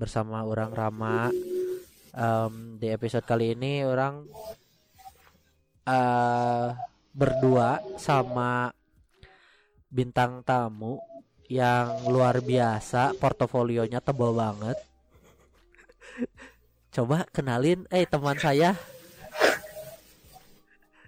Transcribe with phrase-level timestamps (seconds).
[0.00, 1.28] bersama orang Rama.
[2.16, 4.24] Em, Di episode kali ini orang
[5.84, 6.68] eh
[7.12, 8.72] berdua sama
[9.92, 11.02] bintang tamu
[11.50, 14.80] yang luar biasa portofolionya tebal banget.
[16.94, 18.72] Coba kenalin eh teman saya.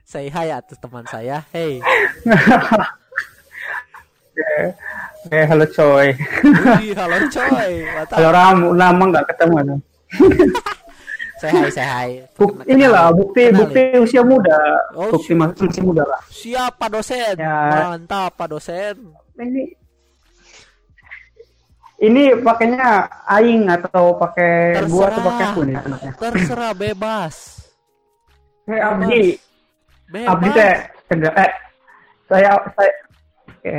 [0.04, 1.48] Say hi atuh teman saya.
[1.48, 1.80] Hey
[5.30, 6.08] Eh, halo coy.
[6.98, 7.72] Halo coy.
[8.10, 9.56] Halo Ram, lama nggak ketemu.
[9.62, 9.78] nih.
[11.42, 12.08] Say hi, say hi.
[12.38, 12.70] Buk, Kenalin.
[12.70, 13.58] inilah bukti Kenalin.
[13.66, 14.62] bukti usia muda.
[14.94, 16.22] Oh, bukti mas- masih muda lah.
[16.30, 17.34] Siap Pak dosen.
[17.34, 17.58] Ya.
[17.90, 18.94] Mantap Pak dosen.
[19.34, 19.74] Ini
[21.98, 26.12] ini pakainya aing atau pakai gua atau pakai aku nih anaknya.
[26.14, 27.34] Terserah bebas.
[28.70, 29.34] Eh, Abdi,
[30.14, 30.30] Bebas.
[30.30, 30.74] Abdi teh
[31.10, 31.50] eh
[32.30, 32.92] saya saya
[33.50, 33.74] oke.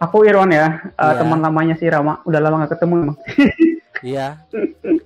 [0.00, 1.20] Aku Irwan ya, eh, Iya.
[1.20, 2.24] teman lamanya si Rama.
[2.24, 3.18] Udah lama nggak ketemu emang.
[4.00, 4.40] Iya.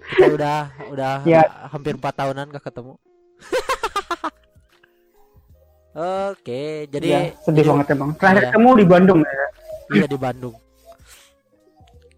[0.07, 1.43] Kita udah udah Ya.
[1.67, 2.95] hampir 4 tahunan gak ketemu.
[6.31, 8.11] Oke, jadi Iya, sedih jadi- banget emang.
[8.15, 8.47] Terakhir Iya.
[8.51, 9.45] ketemu di Bandung ya.
[9.91, 10.55] Iya di Bandung.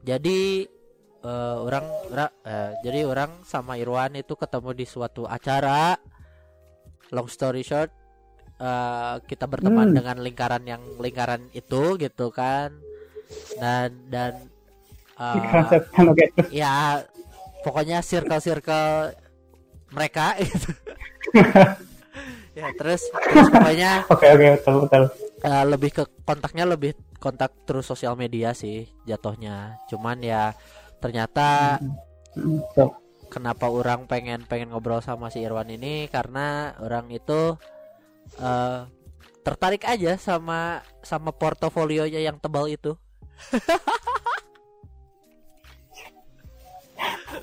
[0.02, 0.38] Jadi
[1.18, 5.96] eh, orang ora- eh, jadi orang sama Irwan itu ketemu di suatu acara.
[7.08, 7.88] Long story short,
[8.58, 9.96] eh, kita berteman Hmm.
[9.96, 12.72] dengan lingkaran yang lingkaran itu gitu kan.
[13.58, 14.34] Dan dan
[16.10, 16.24] oke.
[16.52, 17.00] ya
[17.64, 19.16] pokoknya circle-circle
[19.90, 20.70] mereka gitu.
[22.56, 25.04] ya terus terus pokoknya Oke oke betul betul.
[25.42, 30.52] Eh, lebih ke kontaknya lebih kontak terus sosial media sih jatuhnya cuman ya
[30.98, 31.76] ternyata
[32.36, 32.92] Hmm, betul.
[33.28, 37.56] kenapa orang pengen pengen ngobrol sama si Irwan ini karena orang itu
[38.34, 38.80] eh
[39.46, 42.98] tertarik aja sama sama portofolionya yang tebal itu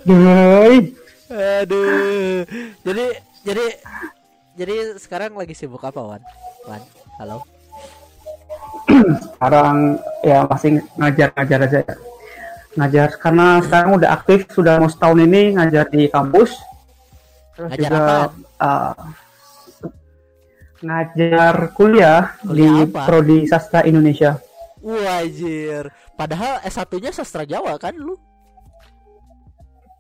[0.03, 0.83] Duh,
[1.31, 2.44] aduh
[2.83, 3.05] jadi
[3.47, 3.66] jadi
[4.59, 6.23] jadi sekarang lagi sibuk apa Wan
[6.67, 6.83] Wan
[7.23, 7.39] halo
[9.33, 11.95] sekarang ya masih ngajar-ngajar aja ya.
[12.73, 16.57] Ngajar karena sekarang udah aktif sudah mau setahun ini ngajar di kampus.
[17.53, 18.29] Terus Ngajar juga apaan?
[18.65, 18.94] uh,
[20.83, 23.01] ngajar kuliah, Kuliah di apa?
[23.07, 24.35] prodi sastra Indonesia.
[24.83, 25.88] Wajir
[26.19, 28.19] padahal S1 nya sastra Jawa kan lu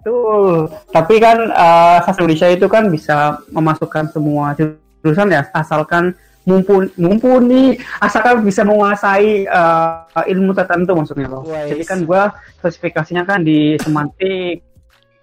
[0.03, 0.67] Betul.
[0.91, 6.11] Tapi kan uh, sastra Indonesia itu kan bisa memasukkan semua jurusan ya asalkan
[6.43, 11.47] mumpun mumpuni asalkan bisa menguasai uh, ilmu tertentu maksudnya loh.
[11.47, 11.71] Wais.
[11.71, 14.67] Jadi kan gua spesifikasinya kan di semantik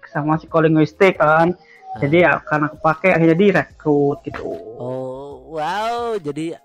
[0.09, 1.53] sama psikolinguistik kan.
[2.01, 4.49] Jadi ya karena kepake akhirnya direkrut gitu.
[4.81, 5.20] Oh,
[5.51, 6.15] wow.
[6.15, 6.55] Jadi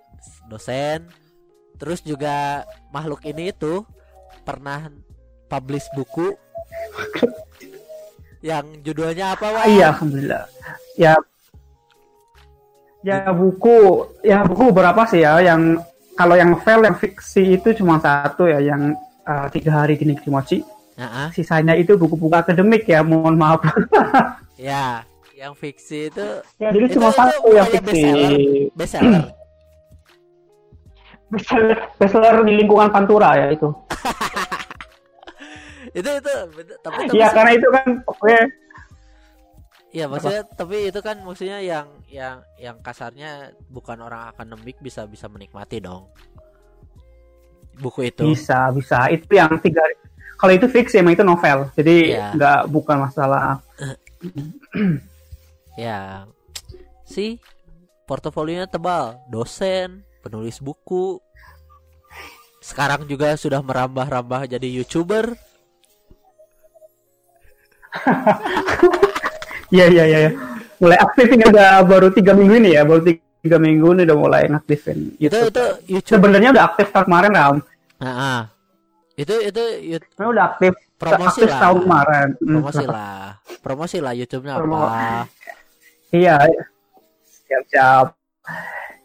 [0.46, 1.10] dosen
[1.76, 2.64] terus juga
[2.94, 3.84] makhluk ini itu
[4.46, 4.88] pernah
[5.50, 6.32] publish buku
[8.46, 9.64] yang judulnya apa, Wan?
[9.64, 10.44] Ah, iya, alhamdulillah.
[10.94, 11.14] Ya
[13.06, 15.78] ya buku ya buku berapa sih ya yang
[16.18, 18.98] kalau yang novel yang fiksi itu cuma satu ya yang
[19.28, 20.58] uh, tiga hari di Negeri Mochi.
[20.96, 21.28] Nah, ah.
[21.28, 23.60] Sisanya itu buku-buku akademik ya, mohon maaf.
[24.56, 25.04] ya,
[25.36, 26.26] yang fiksi itu
[26.56, 28.02] ya, jadi Itu- cuma itu satu yang fiksi.
[28.72, 29.24] bestseller.
[31.26, 33.66] Bestseller, bestseller di lingkungan Pantura ya itu.
[35.92, 36.32] itu itu
[36.78, 38.42] tapi tapi Iya, karena itu kan pokoknya
[39.90, 43.30] Iya maksudnya tapi itu kan maksudnya yang yang yang kasarnya
[43.66, 46.06] bukan orang akademik bisa bisa menikmati dong
[47.76, 48.22] buku itu.
[48.24, 49.08] bisa, bisa.
[49.08, 49.80] Itu yang tiga.
[50.36, 51.68] Kalau itu fiksi emang itu novel.
[51.74, 52.32] Jadi Iya.
[52.32, 53.58] nggak bukan masalah
[55.76, 56.24] Ya,
[57.04, 57.36] si
[58.08, 61.20] portofolionya tebal, dosen, penulis buku.
[62.64, 65.36] Sekarang juga sudah merambah-rambah jadi youtuber.
[69.70, 70.18] Iya iya iya.
[70.26, 70.30] iya.
[70.78, 74.42] Mulai aktif ini udah baru tiga minggu ini ya, baru tiga, minggu ini udah mulai
[74.46, 75.16] ngaktifin.
[75.16, 75.50] Itu YouTube.
[75.50, 75.64] itu
[75.98, 76.12] YouTube.
[76.18, 77.56] Sebenarnya udah aktif tahun kemarin Ram.
[77.96, 78.40] Nah, ah.
[79.16, 81.60] itu itu you- Sebenarnya udah aktif promosi aktif lah.
[81.60, 82.28] tahun kemarin.
[82.36, 82.46] Hmm.
[82.46, 83.24] Promosi lah.
[83.64, 85.26] Promosi lah YouTube-nya apa?
[86.10, 86.36] Iya.
[87.46, 88.06] Siap siap.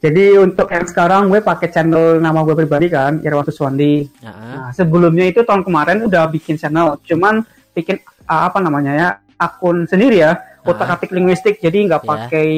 [0.02, 4.10] Jadi untuk yang sekarang gue pakai channel nama gue pribadi kan, Irwan Suswandi.
[4.22, 4.34] Ah.
[4.34, 9.86] Nah, sebelumnya itu tahun kemarin udah bikin channel, cuman bikin uh, apa namanya ya akun
[9.86, 10.96] sendiri ya otak Ah.
[10.98, 12.08] atik linguistik jadi nggak Ya.
[12.08, 12.50] pakai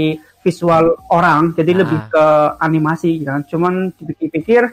[0.42, 1.80] visual orang jadi Ah.
[1.86, 2.26] lebih ke
[2.60, 4.68] animasi kan cuman dipikir-pikir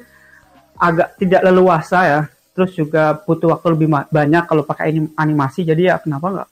[0.75, 2.21] agak tidak leluasa ya
[2.51, 6.49] terus juga butuh waktu lebih banyak kalau pakai anim- animasi jadi ya kenapa nggak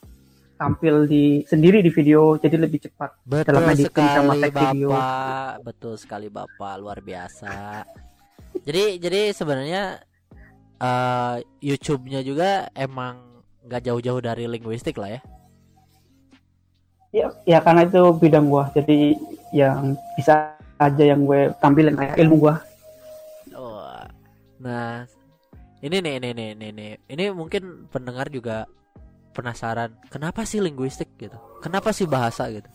[0.59, 4.89] tampil di sendiri di video jadi lebih cepat Betul editing sama sekali tag video.
[5.63, 7.87] Betul sekali Bapak, luar biasa.
[8.67, 10.03] jadi jadi sebenarnya
[10.83, 13.23] eh, YouTube-nya juga emang
[13.63, 15.21] nggak jauh-jauh dari linguistik lah ya.
[17.15, 19.15] ya ya karena itu bidang gua jadi
[19.55, 22.55] yang bisa aja yang gue tampilin kayak ilmu gua
[23.55, 24.07] Wah.
[24.59, 25.03] Nah,
[25.83, 26.91] ini nih, ini nih, ini nih.
[27.11, 28.67] Ini mungkin pendengar juga
[29.39, 31.39] penasaran, kenapa sih linguistik gitu?
[31.63, 32.67] Kenapa sih bahasa gitu?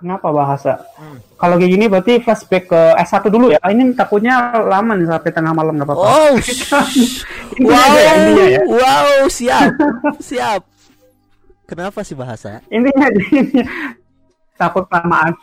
[0.00, 0.80] Kenapa bahasa?
[0.96, 1.20] Hmm.
[1.36, 3.60] Kalau kayak gini berarti flashback ke S1 dulu ya.
[3.60, 6.08] Ini takutnya lama nih sampai tengah malam nggak apa-apa.
[6.08, 6.32] Oh,
[7.60, 8.62] Intinya aja ya, intinya ya.
[8.64, 9.72] wow, siap,
[10.16, 10.62] siap.
[11.68, 12.64] Kenapa sih bahasa?
[12.72, 13.60] Intinya ini
[14.56, 15.36] takut kelamaan.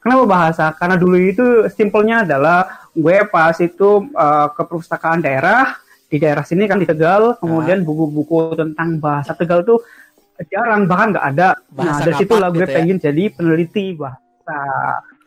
[0.00, 0.72] Kenapa bahasa?
[0.72, 5.76] Karena dulu itu simpelnya adalah gue pas itu eh, ke perpustakaan daerah
[6.10, 9.78] di daerah sini kan di Tegal, kemudian buku-buku tentang bahasa Tegal tuh
[10.50, 11.48] jarang bahkan nggak ada.
[11.54, 12.76] nah Bahasa dari situ lah ngapak gue gitu ya?
[12.82, 14.58] pengen jadi peneliti bahasa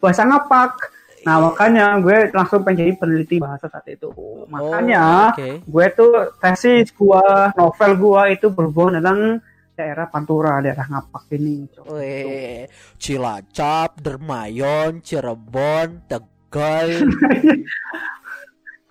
[0.03, 0.71] bahasa ngapak.
[1.23, 4.11] Nah makanya gue langsung pengen jadi peneliti bahasa saat itu.
[4.51, 5.49] Makanya Oh, oke.
[5.63, 6.13] gue tuh
[6.43, 9.39] tesis gua novel gua itu berhubungan dengan
[9.73, 12.69] daerah Pantura daerah Ngapak ini Weh,
[13.01, 17.01] Cilacap, Dermayon, Cirebon, Tegal,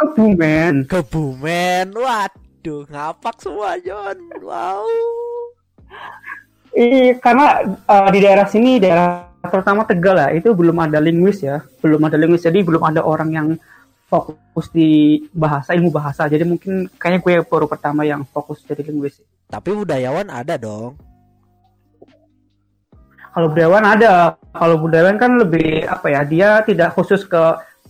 [0.02, 1.86] Kebumen Kebumen.
[1.94, 4.18] Waduh, ngapak semua John.
[4.42, 4.86] Wow.
[6.72, 11.60] Iya, karena eh, di daerah sini daerah terutama Tegal ya itu belum ada linguis ya
[11.82, 13.48] belum ada linguis jadi belum ada orang yang
[14.06, 19.18] fokus di bahasa ilmu bahasa jadi mungkin kayaknya gue baru pertama yang fokus jadi linguis
[19.50, 20.94] Tapi budayawan ada dong.
[23.32, 27.40] kalau budayawan ada kalau budayawan kan lebih apa ya dia tidak khusus ke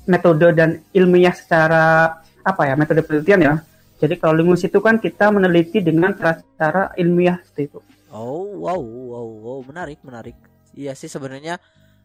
[0.06, 3.54] metode dan ilmiah secara apa ya metode penelitian ya
[4.02, 7.80] jadi kalau linguis itu kan kita meneliti dengan cara-cara ilmiah seperti itu
[8.12, 10.36] Oh, wow, wow, wow, menarik, menarik.
[10.76, 11.56] Iya sih sebenarnya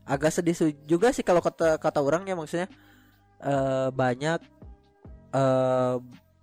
[0.08, 0.56] agak sedih
[0.88, 2.72] juga sih kalau kata kata orang ya maksudnya
[3.44, 4.40] eh banyak
[5.36, 5.96] eh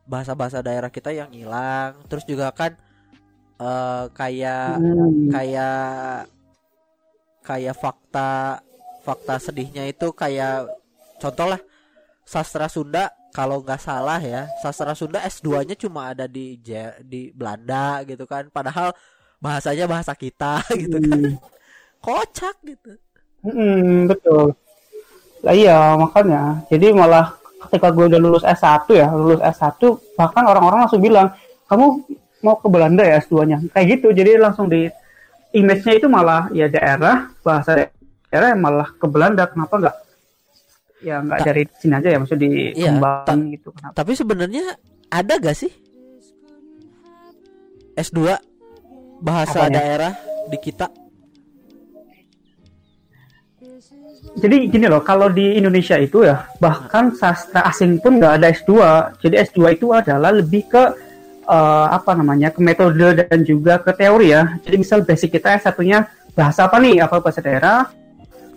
[0.04, 1.96] bahasa-bahasa daerah kita yang hilang.
[2.12, 2.76] Terus juga kan
[3.56, 5.32] eh kayak Hmm.
[5.32, 6.28] kayak
[7.40, 8.60] kayak fakta
[9.00, 10.68] fakta sedihnya itu kayak
[11.24, 11.60] contoh lah
[12.28, 16.60] sastra Sunda kalau nggak salah ya sastra Sunda S2-nya cuma ada di
[17.04, 18.92] di Belanda gitu kan padahal
[19.40, 21.36] bahasanya bahasa kita gitu kan Hmm.
[22.04, 23.00] kocak gitu
[23.44, 24.56] Hmm, betul.
[25.44, 26.64] Lah iya, makanya.
[26.72, 27.36] Jadi malah
[27.68, 31.28] ketika gue udah lulus S1 ya, lulus S1, bahkan orang-orang langsung bilang,
[31.68, 32.08] kamu
[32.40, 33.60] mau ke Belanda ya S2-nya?
[33.72, 34.88] Kayak gitu, jadi langsung di
[35.52, 37.84] image-nya itu malah ya daerah, bahasa
[38.32, 39.44] daerah yang malah ke Belanda.
[39.44, 39.96] Kenapa nggak
[41.04, 43.68] ya nggak dari sini aja ya, maksudnya Iya, dikembangin gitu.
[43.76, 43.94] Kenapa?
[43.94, 44.64] tapi sebenarnya
[45.12, 45.72] ada gak sih
[47.94, 48.18] S2
[49.20, 49.76] bahasa Apanya?
[49.78, 50.12] daerah
[50.48, 50.86] di kita
[54.34, 58.72] Jadi gini loh, kalau di Indonesia itu ya, bahkan sastra asing pun nggak ada S2.
[59.22, 60.82] Jadi S2 itu adalah lebih ke
[61.46, 64.58] eh, apa namanya, ke metode dan juga ke teori ya.
[64.66, 66.98] Jadi misal basic kita S1-nya bahasa apa nih?
[67.06, 67.86] Apa bahasa daerah,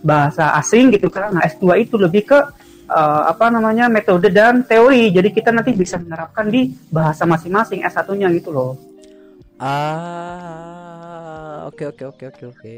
[0.03, 1.33] bahasa asing gitu kan.
[1.33, 2.39] Nah, S2 itu lebih ke
[2.87, 5.11] eh, apa namanya, metode dan teori.
[5.11, 8.71] Jadi kita nanti bisa menerapkan di bahasa masing-masing S1-nya gitu loh.
[9.57, 12.75] ah oke oke oke oke oke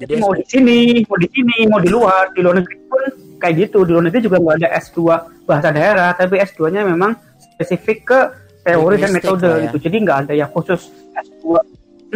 [0.00, 3.02] Jadi mau di sini, mau di sini, mau di luar, di luar negeri pun
[3.36, 3.84] kayak gitu.
[3.84, 4.98] Di luar negeri juga nggak ada S2
[5.44, 8.18] bahasa daerah, tapi S2-nya memang spesifik ke
[8.64, 9.68] teori dan metode ya.
[9.68, 9.76] gitu.
[9.84, 11.44] Jadi nggak ada yang khusus S2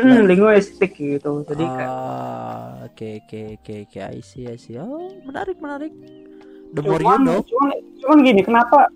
[0.01, 1.45] hmm, linguistik gitu.
[1.45, 4.81] Jadi kayak Ah, oke oke oke oke I see I see.
[4.81, 5.93] Oh, menarik menarik.
[6.73, 7.45] The more you cuman, know.
[7.45, 7.69] cuman,
[8.01, 8.89] cuman gini, kenapa?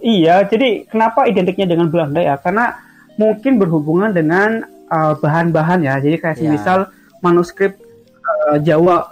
[0.00, 2.40] Iya, jadi kenapa identiknya dengan Belanda ya?
[2.40, 2.72] Karena
[3.20, 6.00] mungkin berhubungan dengan uh, bahan-bahan ya.
[6.00, 6.48] Jadi kayak Ya.
[6.48, 6.78] misal
[7.20, 7.76] manuskrip
[8.24, 9.04] uh, Jawa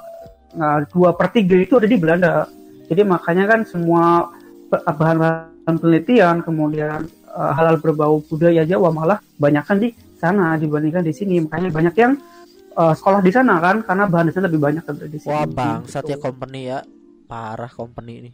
[0.56, 2.48] uh, dua per tiga itu ada di Belanda.
[2.88, 4.32] Jadi makanya kan semua
[4.72, 11.04] pe- bahan-bahan penelitian kemudian uh, hal-hal berbau budaya Jawa malah banyak kan di sana dibandingkan
[11.04, 11.44] di sini.
[11.44, 12.16] Makanya banyak yang
[12.78, 15.35] uh, sekolah di sana kan karena bahan di sana lebih banyak daripada di sini.
[15.35, 15.44] Wah,
[15.82, 16.08] Gitu.
[16.14, 16.78] ya company ya.
[17.26, 18.30] Parah company ini.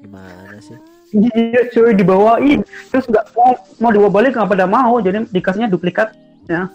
[0.00, 0.78] Gimana sih?
[1.12, 6.10] Iya cuy dibawain terus nggak mau mau dibawa balik nggak pada mau jadi dikasihnya duplikat
[6.50, 6.66] ya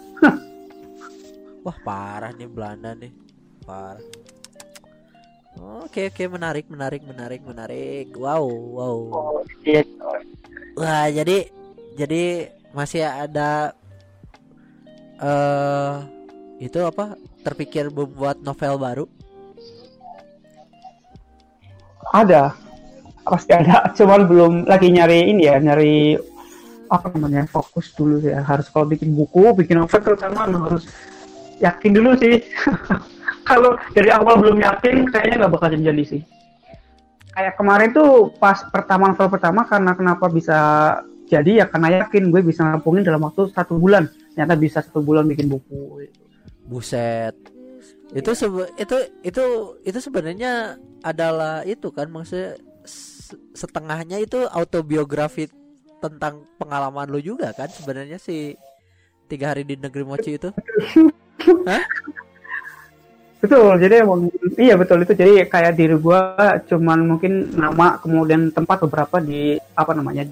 [1.62, 3.12] Wah, parah nih Belanda nih.
[3.62, 4.02] Parah.
[5.86, 8.06] Oke oke menarik menarik menarik menarik.
[8.14, 8.98] Wow wow.
[9.62, 9.82] iya
[10.74, 11.50] Wah jadi
[11.98, 13.76] jadi masih ada
[15.22, 15.94] eh
[16.62, 19.06] itu apa terpikir membuat novel baru
[22.12, 22.52] Ada,
[23.24, 23.88] pasti ada.
[23.96, 26.20] Cuman belum lagi nyari ini ya, nyari
[26.92, 28.44] apa namanya fokus dulu ya.
[28.44, 30.84] Harus kalau bikin buku, bikin novel terutama harus
[31.56, 32.44] yakin dulu sih.
[33.48, 36.20] kalau dari awal belum yakin, kayaknya nggak bakal jadi sih.
[37.32, 40.58] Kayak kemarin tuh pas pertama novel pertama karena kenapa bisa
[41.32, 44.04] jadi ya karena yakin gue bisa ngampungin dalam waktu satu bulan.
[44.36, 46.04] Ternyata bisa satu bulan bikin buku.
[46.72, 47.36] Buset.
[48.16, 49.44] Itu sebe- itu itu
[49.84, 52.56] itu sebenarnya adalah itu kan maksudnya
[53.52, 55.48] setengahnya itu autobiografi
[56.02, 58.58] tentang pengalaman lu juga kan sebenarnya si
[59.30, 60.50] tiga hari di negeri mochi itu.
[63.42, 65.18] Betul, jadi emang iya betul itu.
[65.18, 70.22] Jadi kayak diri gua cuman mungkin nama kemudian tempat beberapa di apa namanya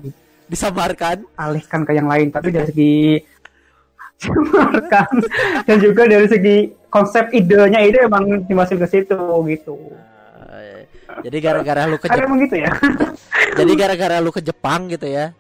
[0.46, 1.26] disamarkan.
[1.26, 2.30] dialihkan ke yang lain.
[2.30, 2.94] Tapi dari segi
[4.20, 5.08] disamarkan
[5.66, 6.56] dan juga dari segi
[6.92, 9.76] konsep idenya itu emang dimasukin ke situ gitu.
[10.52, 10.84] Eh,
[11.24, 12.70] jadi gara-gara lu ke Karena Jep- emang gitu ya.
[13.58, 15.32] jadi gara-gara lu ke Jepang gitu ya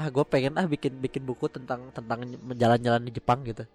[0.00, 2.24] ah gue pengen ah bikin bikin buku tentang tentang
[2.56, 3.68] jalan-jalan di Jepang gitu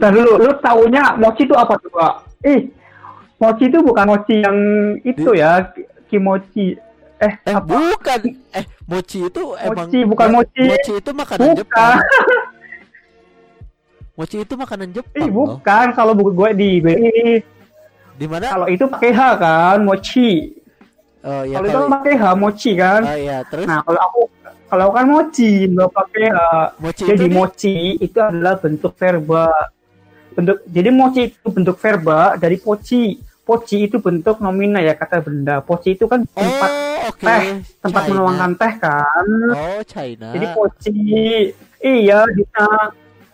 [0.00, 1.92] Nah dulu, lu taunya mochi itu apa tuh?
[2.40, 2.72] Eh,
[3.36, 4.56] mochi itu bukan mochi yang
[5.04, 5.68] itu ya,
[6.08, 6.80] kimochi.
[7.24, 7.64] Eh, eh apa?
[7.64, 10.62] bukan eh mochi itu emang Mochi, bukan mochi.
[10.62, 11.58] mochi itu makanan Bukan.
[11.58, 11.96] Jepang
[14.14, 15.58] mochi itu makanan Jepang Eh, loh.
[15.58, 15.86] bukan.
[15.90, 16.70] Kalau buku gue di
[18.14, 20.54] di mana kalau itu pakai H kan, mochi.
[21.20, 23.00] oh ya kalau itu pakai H, mochi kan.
[23.02, 24.20] oh iya terus Nah, kalau aku
[24.64, 26.38] kalau kan mochi, nggak pakai H.
[26.78, 29.50] mochi Jadi itu nih, mochi itu adalah bentuk verba.
[30.30, 33.18] Bentuk jadi mochi itu bentuk verba dari poci.
[33.44, 35.60] Poci itu bentuk nomina ya kata benda.
[35.60, 38.10] Poci itu kan tempat oh oke teh, tempat China.
[38.16, 39.26] menuangkan teh kan.
[39.52, 40.96] oh China Jadi poci.
[41.78, 42.64] Iya, bisa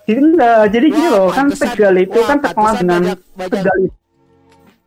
[0.03, 0.63] jadi enggak.
[0.75, 3.03] Jadi gini Wah, loh, kan Tegal itu wah, kan terkenal dengan
[3.39, 3.95] Tegal itu.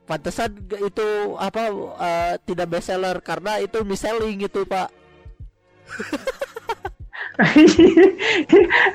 [0.04, 1.08] pantesan itu
[1.40, 1.62] apa
[1.98, 4.92] eh, tidak best seller karena itu mis-selling gitu pak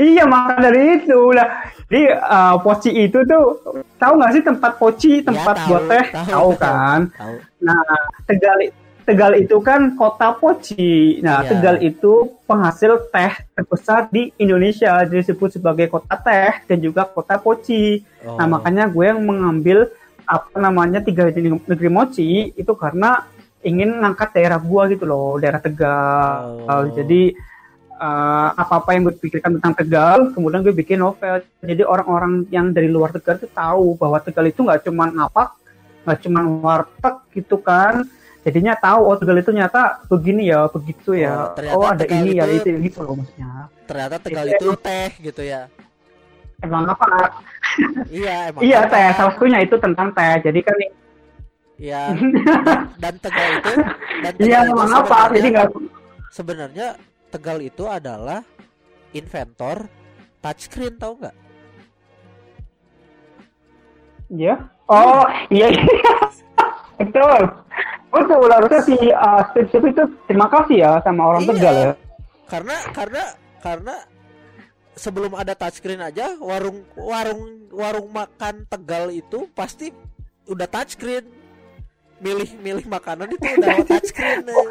[0.00, 1.48] iya maka dari itu lah.
[1.88, 3.44] Di uh, poci itu tuh
[3.96, 6.04] tahu nggak sih tempat poci tempat Ya, buat tahu, teh?
[6.08, 7.00] tahu, tahu kan?
[7.12, 7.34] tahu.
[7.60, 7.80] Nah
[8.24, 8.56] tegal
[9.02, 11.20] tegal itu kan kota poci.
[11.20, 11.48] Nah Iya.
[11.52, 12.12] tegal itu
[12.44, 18.00] penghasil teh terbesar di Indonesia disebut sebagai kota teh dan juga kota poci.
[18.22, 18.38] Oh.
[18.38, 19.90] nah makanya gue yang mengambil
[20.22, 23.26] apa namanya tiga negeri mochi itu karena
[23.62, 26.66] ingin ngangkat daerah gua gitu loh daerah Tegal.
[26.66, 26.84] Oh.
[26.90, 27.30] jadi
[27.94, 31.40] eh, apa-apa yang gue pikirkan tentang Tegal kemudian gue bikin novel.
[31.62, 35.54] Jadi orang-orang yang dari luar Tegal itu tahu bahwa Tegal itu nggak cuma ngapak
[36.02, 38.02] nggak cuma warteg gitu kan.
[38.42, 41.54] Jadinya tahu oh Tegal itu nyata begini ya begitu ya.
[41.70, 43.70] Oh, oh ada Tegal ini ya itu- itu gitu loh maksudnya.
[43.86, 45.70] ternyata Tegal Itu itu teh gitu ya.
[46.58, 47.06] Emang apa?
[48.10, 48.90] Iya emang iya apa?
[48.90, 50.50] teh salah satunya itu tentang teh.
[50.50, 50.74] Jadi kan
[51.76, 52.14] Iya.
[53.02, 53.72] Dan, Tegal itu
[54.22, 55.68] dan Tegal iya itu emang apa sebenarnya- jadi nggak
[56.30, 56.86] sebenarnya
[57.28, 58.40] Tegal itu adalah
[59.10, 59.76] inventor
[60.38, 61.36] touchscreen tahu nggak?
[64.30, 64.54] Iya.
[64.86, 65.68] Oh, iya.
[65.68, 66.14] iya.
[67.00, 67.40] Betul.
[68.08, 68.48] Betul.
[68.48, 71.50] Harusnya si uh, Steve Jobs itu terima kasih ya sama orang Iya.
[71.50, 71.92] Tegal ya.
[72.46, 73.22] Karena karena
[73.58, 73.94] karena
[74.92, 79.88] sebelum ada touchscreen aja warung warung warung makan Tegal itu pasti
[80.46, 81.24] udah touchscreen.
[82.22, 84.46] Milih-milih makanan itu udah touchscreen.
[84.46, 84.66] eh.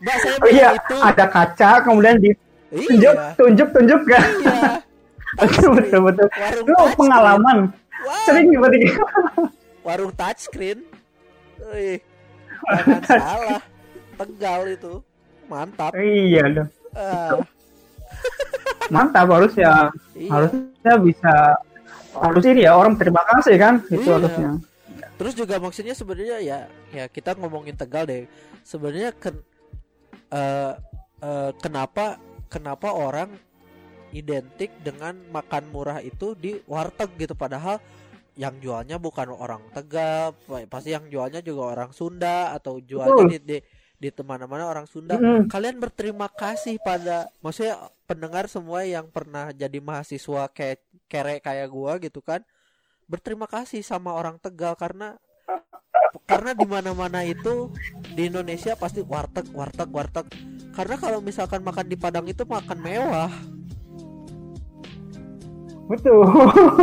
[0.00, 0.96] Mbak saya Oh iya, itu.
[0.98, 3.36] ada kaca kemudian ditunjuk, Iya.
[3.36, 4.24] tunjuk, tunjuk kan.
[4.42, 4.70] Iya.
[5.38, 6.26] betul, betul, betul.
[6.32, 7.58] Warung Lu pengalaman
[8.02, 8.80] Wah, sering berarti.
[9.86, 10.78] warung touchscreen.
[11.68, 11.98] Wih,
[12.64, 13.60] jangan salah.
[14.16, 14.92] Tegal itu.
[15.46, 15.92] Mantap.
[15.94, 16.68] iya dong.
[16.96, 17.38] Ah,
[18.88, 19.92] Mantap harusnya.
[20.12, 20.30] iya.
[20.32, 21.34] Harusnya bisa
[22.16, 24.14] harus ini ya orang terima kasih kan itu Iya.
[24.16, 24.50] harusnya.
[25.16, 26.58] Terus juga maksudnya sebenarnya ya
[26.92, 28.24] ya kita ngomongin Tegal deh.
[28.62, 29.40] Sebenarnya ken
[30.32, 30.72] eh
[31.24, 32.20] eh, kenapa
[32.52, 33.32] kenapa orang
[34.14, 37.82] identik dengan makan murah itu di warteg gitu padahal
[38.36, 43.38] yang jualnya bukan orang Tegal, pa- pasti yang jualnya juga orang Sunda atau jualnya di
[43.40, 43.58] di
[43.96, 45.16] di mana-mana orang Sunda.
[45.16, 45.48] Mm.
[45.48, 51.96] Kalian berterima kasih pada maksudnya pendengar semua yang pernah jadi mahasiswa kayak kere kayak gua
[51.96, 52.44] gitu kan.
[53.06, 55.14] Berterima kasih sama orang Tegal karena
[56.26, 57.70] karena di mana-mana itu
[58.18, 60.26] di Indonesia pasti warteg, warteg, warteg.
[60.74, 63.30] Karena kalau misalkan makan di Padang itu makan mewah.
[65.86, 66.26] Betul.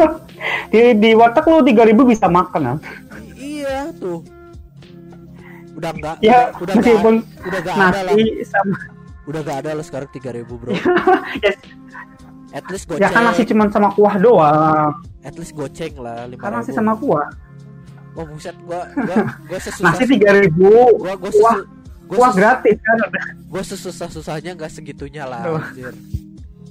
[0.71, 2.73] di di warteg lu 3000 bisa makan ya.
[3.19, 4.23] I- iya tuh.
[5.73, 6.93] udah enggak ya udah, udah
[7.49, 8.13] udah enggak ada lah
[8.45, 8.77] sama
[9.25, 10.69] udah enggak ada lah sekarang 3000 bro
[11.43, 11.51] ya,
[12.53, 13.57] at least ya kan nasi goceng.
[13.57, 14.93] cuma sama kuah doang.
[15.25, 17.25] At least goceng lah lima kan nasi sama kuah.
[18.13, 19.89] Oh buset gua gua gua sesusah.
[19.89, 20.69] Nasi tiga ribu.
[21.01, 21.57] Gua gua kuah
[22.05, 22.97] gua kuah gratis kan?
[23.49, 25.97] gua sesusah susahnya nggak segitunya lah anjir.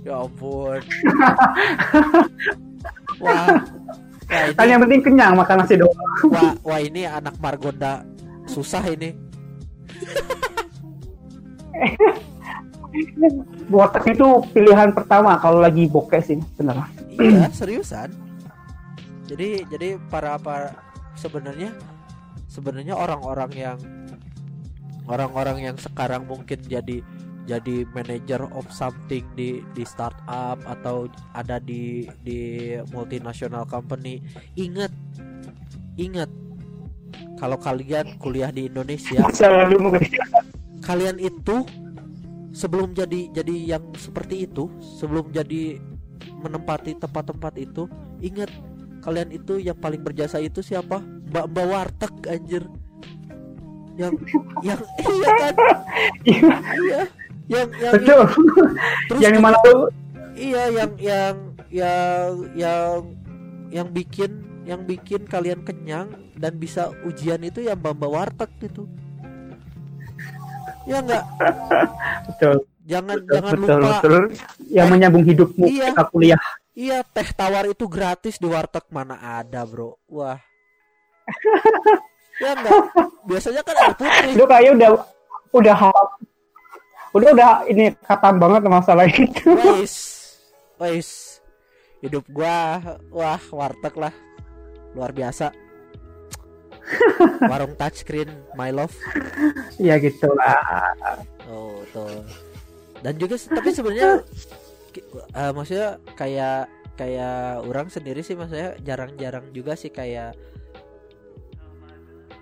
[0.06, 0.78] Ya ampun.
[3.22, 3.58] Wah.
[4.32, 5.98] Wah kan ini, yang penting kenyang makan nasi doang.
[6.30, 8.06] Wah, wah ini anak Margonda.
[8.48, 9.12] Susah ini
[13.72, 16.76] Botak itu pilihan pertama kalau lagi bokeh sih bener.
[17.16, 18.12] Iya seriusan.
[19.24, 20.76] Jadi jadi para para
[21.16, 21.72] sebenarnya
[22.52, 23.78] sebenarnya orang-orang yang
[25.08, 27.00] orang-orang yang sekarang mungkin jadi
[27.48, 34.20] jadi manager of something di di startup atau ada di di multinational company
[34.60, 34.92] ingat
[35.96, 36.28] ingat.
[37.40, 39.18] Kalau kalian kuliah di Indonesia
[40.82, 41.66] kalian itu
[42.52, 45.80] sebelum jadi jadi yang seperti itu sebelum jadi
[46.44, 47.88] menempati tempat-tempat itu
[48.22, 48.52] ingat
[49.02, 51.02] kalian itu yang paling berjasa itu siapa?
[51.02, 52.64] Mbak mbak warteg anjir.
[53.98, 54.14] Yang
[54.62, 54.80] yang
[55.16, 55.54] iya kan?
[56.22, 57.00] Iya
[57.50, 58.22] yang yang betul.
[59.10, 59.90] Terus yang mana tuh
[60.38, 61.36] iya yang yang
[61.72, 63.00] yang yang
[63.72, 64.30] yang bikin
[64.62, 68.86] yang bikin kalian kenyang dan bisa ujian itu ya mbak mbak warteg itu
[70.88, 71.24] ya enggak
[72.28, 72.56] betul.
[72.82, 74.22] Jangan betul jangan betul, lupa betul.
[74.66, 75.94] yang menyambung hidupmu Iya.
[75.94, 76.40] ketika kuliah.
[76.74, 78.82] Iya teh tawar itu gratis di warteg.
[78.90, 80.02] Mana ada bro.
[80.10, 80.40] Wah.
[82.42, 82.74] Ya enggak
[83.22, 84.90] biasanya kan air putih lu kayaknya udah
[85.54, 85.76] udah
[87.14, 89.46] udah udah ini katam banget masalah itu.
[89.54, 89.94] Wais.
[90.82, 91.38] Wais.
[92.02, 92.82] Hidup gua
[93.14, 94.14] wah warteg lah.
[94.98, 95.54] Luar biasa
[97.50, 98.94] warung touchscreen my love.
[99.78, 100.94] Ya gitu lah.
[101.50, 102.22] Oh tuh
[103.02, 104.22] dan juga tapi sebenarnya
[105.34, 110.38] eh, maksudnya kayak kayak orang sendiri sih maksudnya jarang-jarang juga sih kayak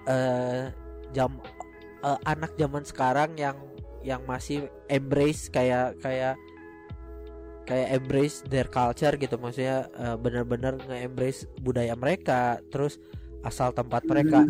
[0.04, 0.68] eh
[1.16, 1.40] jam
[2.04, 3.56] eh, anak zaman sekarang yang
[4.04, 6.36] yang masih embrace kayak kayak
[7.68, 9.36] kayak embrace their culture gitu.
[9.36, 12.58] Maksudnya eh, benar-benar nge-embrace budaya mereka.
[12.72, 12.98] Terus
[13.44, 14.44] asal tempat mereka.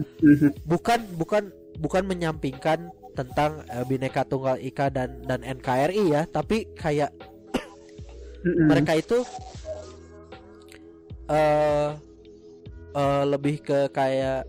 [0.67, 7.11] Bukan bukan bukan menyampingkan tentang eh, bineka tunggal ika dan dan NKRI ya tapi kayak
[8.45, 9.19] mereka itu
[11.31, 11.91] eh
[12.97, 14.47] eh, lebih ke kayak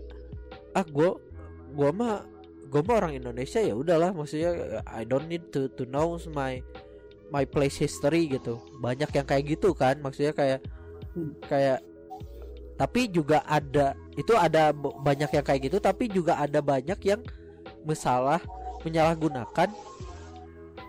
[0.72, 1.10] ah gue
[1.72, 2.24] gue mah
[2.72, 6.64] gue mah orang Indonesia ya udahlah maksudnya I don't need to to know my
[7.28, 8.60] my place history gitu.
[8.80, 10.60] Banyak yang kayak gitu kan maksudnya kayak
[11.44, 11.84] kayak
[12.80, 17.20] tapi juga ada itu ada banyak yang kayak gitu tapi juga ada banyak yang
[17.88, 18.38] masalah
[18.84, 19.72] menyalahgunakan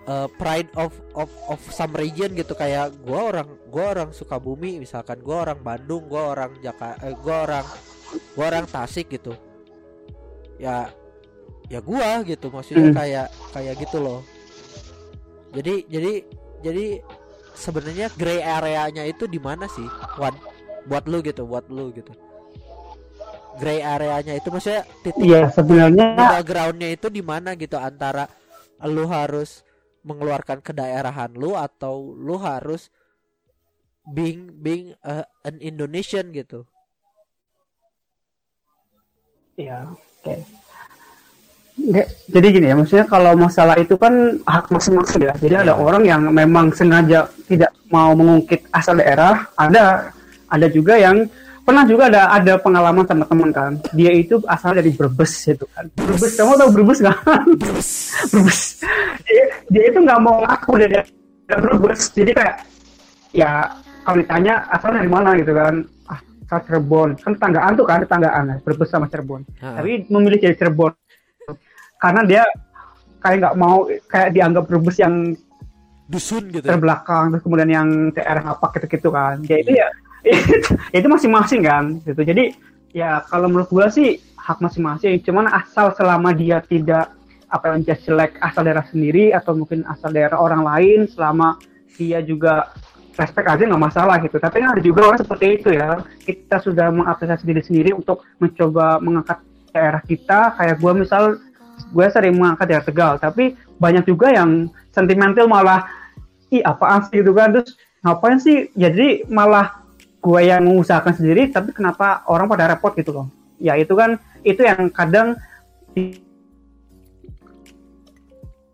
[0.09, 2.53] uh, pride of of of some region gitu.
[2.57, 7.35] Kayak gua orang gua orang Sukabumi misalkan gua orang Bandung gua orang Jakarta eh, gua
[7.47, 7.65] orang
[8.35, 9.33] gua orang Tasik gitu.
[10.59, 10.91] Ya
[11.71, 12.97] ya gua gitu maksudnya Hmm.
[12.97, 14.19] kayak kayak gitu loh.
[15.53, 16.13] Jadi jadi
[16.65, 16.85] jadi
[17.53, 19.85] sebenarnya gray areanya itu di mana sih?
[20.17, 20.33] Wan
[20.83, 22.11] buat lu gitu buat lu gitu
[23.59, 28.25] gray areanya itu maksudnya titik Iya sebenarnya middle groundnya itu di mana gitu antara
[28.85, 29.63] lu harus
[30.03, 32.91] mengeluarkan kedaerahan lu atau lu harus
[34.03, 36.67] being being a- an Indonesian gitu
[39.53, 40.33] Iya, oke.
[41.73, 44.13] Nggak, Jadi gini ya, maksudnya kalau masalah itu kan
[44.45, 45.33] hak masing-masing ya.
[45.37, 45.81] Jadi ada Iya.
[45.81, 50.13] orang yang memang sengaja tidak mau mengungkit asal daerah, ada
[50.49, 51.25] ada juga yang
[51.63, 53.71] pernah juga ada ada pengalaman sama teman kan.
[53.95, 55.87] Dia itu asal dari Brebes itu kan.
[55.95, 57.17] Brebes, kamu tahu Brebes nggak?
[58.31, 58.61] Brebes.
[59.23, 61.11] Dia, dia itu nggak mau ngaku dia dari
[61.47, 62.01] Brebes.
[62.11, 62.55] Jadi kayak
[63.33, 63.51] ya
[64.03, 65.87] kalau ditanya asal dari mana gitu kan.
[66.11, 67.09] Ah, asal Cirebon.
[67.17, 69.79] Kan tetanggaan tuh kan, tetanggaan Brebes sama Cirebon Ha.
[69.79, 70.91] tapi memilih jadi Cirebon
[72.03, 72.43] karena dia
[73.23, 75.31] kayak nggak mau kayak dianggap Brebes yang
[76.11, 79.87] dusun gitu terbelakang terus kemudian yang daerah apa gitu-gitu kan ya itu ya
[80.97, 82.21] itu masing-masing kan gitu.
[82.23, 82.55] Jadi
[82.95, 85.19] ya kalau menurut gua sih hak masing-masing.
[85.23, 87.11] Cuman asal selama dia tidak
[87.53, 91.61] apa yang just jelek asal daerah sendiri atau mungkin asal daerah orang lain selama
[91.93, 92.73] dia juga
[93.13, 94.41] respect aja nggak masalah gitu.
[94.41, 96.01] Tapi kan ada juga orang seperti itu ya.
[96.23, 100.57] Kita sudah mengapresiasi diri sendiri untuk mencoba mengangkat daerah kita.
[100.57, 101.23] Kayak gua misal
[101.93, 105.89] gue sering mengangkat daerah Tegal tapi banyak juga yang sentimental malah
[106.53, 107.21] ih apaan sih?
[107.21, 107.53] gitu kan.
[107.53, 108.69] Terus ngapain sih?
[108.77, 109.82] Jadi malah
[110.23, 113.27] gue yang mengusahakan sendiri tapi kenapa orang pada repot gitu loh.
[113.59, 114.15] Ya itu kan
[114.47, 115.35] itu yang kadang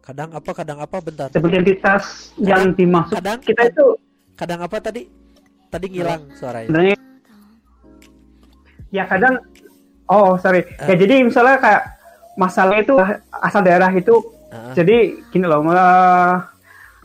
[0.05, 1.27] kadang apa kadang apa bentar.
[1.33, 3.97] Sebagai entitas yang dimaksud kadang kita itu
[4.37, 5.09] kadang apa tadi?
[5.69, 6.69] Tadi ngilang suaranya.
[6.69, 6.97] Sebenarnya
[8.93, 9.41] ya kadang
[10.09, 10.65] oh sorry.
[10.65, 10.93] Eh.
[10.93, 11.83] ya jadi misalnya kayak
[12.37, 12.93] masalah itu
[13.41, 14.73] asal daerah itu Heeh.
[14.77, 14.97] jadi
[15.29, 16.49] gini loh malah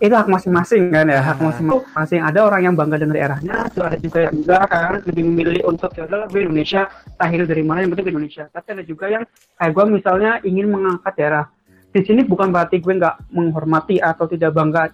[0.03, 1.45] itu hak masing-masing kan ya hak Ah.
[1.55, 2.21] masing-masing.
[2.21, 4.93] Ada orang yang bangga dengan daerahnya ada juga yang enggak kan.
[5.07, 8.45] Lebih memilih untuk ya udah gue Indonesia lahir dari mana yang penting Indonesia.
[8.51, 9.23] Tapi ada juga yang
[9.55, 11.45] kayak gue misalnya ingin mengangkat daerah.
[11.95, 14.91] Di sini bukan berarti gue nggak menghormati atau tidak bangga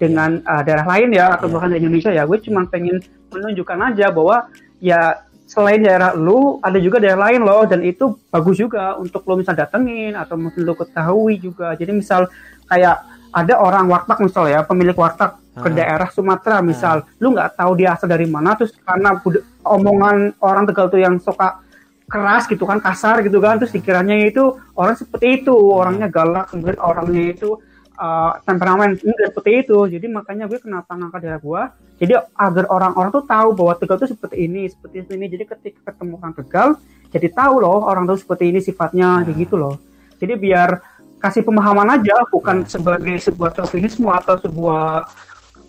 [0.00, 1.54] dengan uh, daerah lain ya atau Iya.
[1.54, 2.24] bahkan di Indonesia ya.
[2.24, 2.96] Gue cuma pengen
[3.28, 4.48] menunjukkan aja bahwa
[4.80, 7.68] ya selain daerah lu ada juga daerah lain loh.
[7.68, 11.76] Dan itu bagus juga untuk lo misal datengin atau mungkin lo ketahui juga.
[11.76, 12.24] Jadi misal
[12.66, 15.74] kayak ada orang warteg misal ya pemilik warteg ke Ah.
[15.74, 18.54] daerah Sumatera misal lu nggak tahu dia asal dari mana?
[18.54, 19.18] Terus karena
[19.66, 21.62] omongan orang Tegal tuh yang suka
[22.10, 26.74] keras gitu kan kasar gitu kan terus dikiranya itu orang seperti itu orangnya galak kemudian
[26.82, 27.54] orangnya itu
[27.94, 29.78] uh, temperamen enggak seperti itu.
[29.86, 31.62] Jadi makanya gue kenapa ngangkat daerah gue
[32.00, 36.16] jadi agar orang-orang tuh tahu bahwa Tegal tuh seperti ini seperti ini jadi ketika ketemu
[36.16, 36.68] orang Tegal
[37.12, 39.76] jadi tahu loh orang tuh seperti ini sifatnya kayak gitu loh.
[40.16, 40.80] Jadi biar
[41.20, 45.04] kasih pemahaman aja bukan sebagai sebuah chauvinisme atau sebuah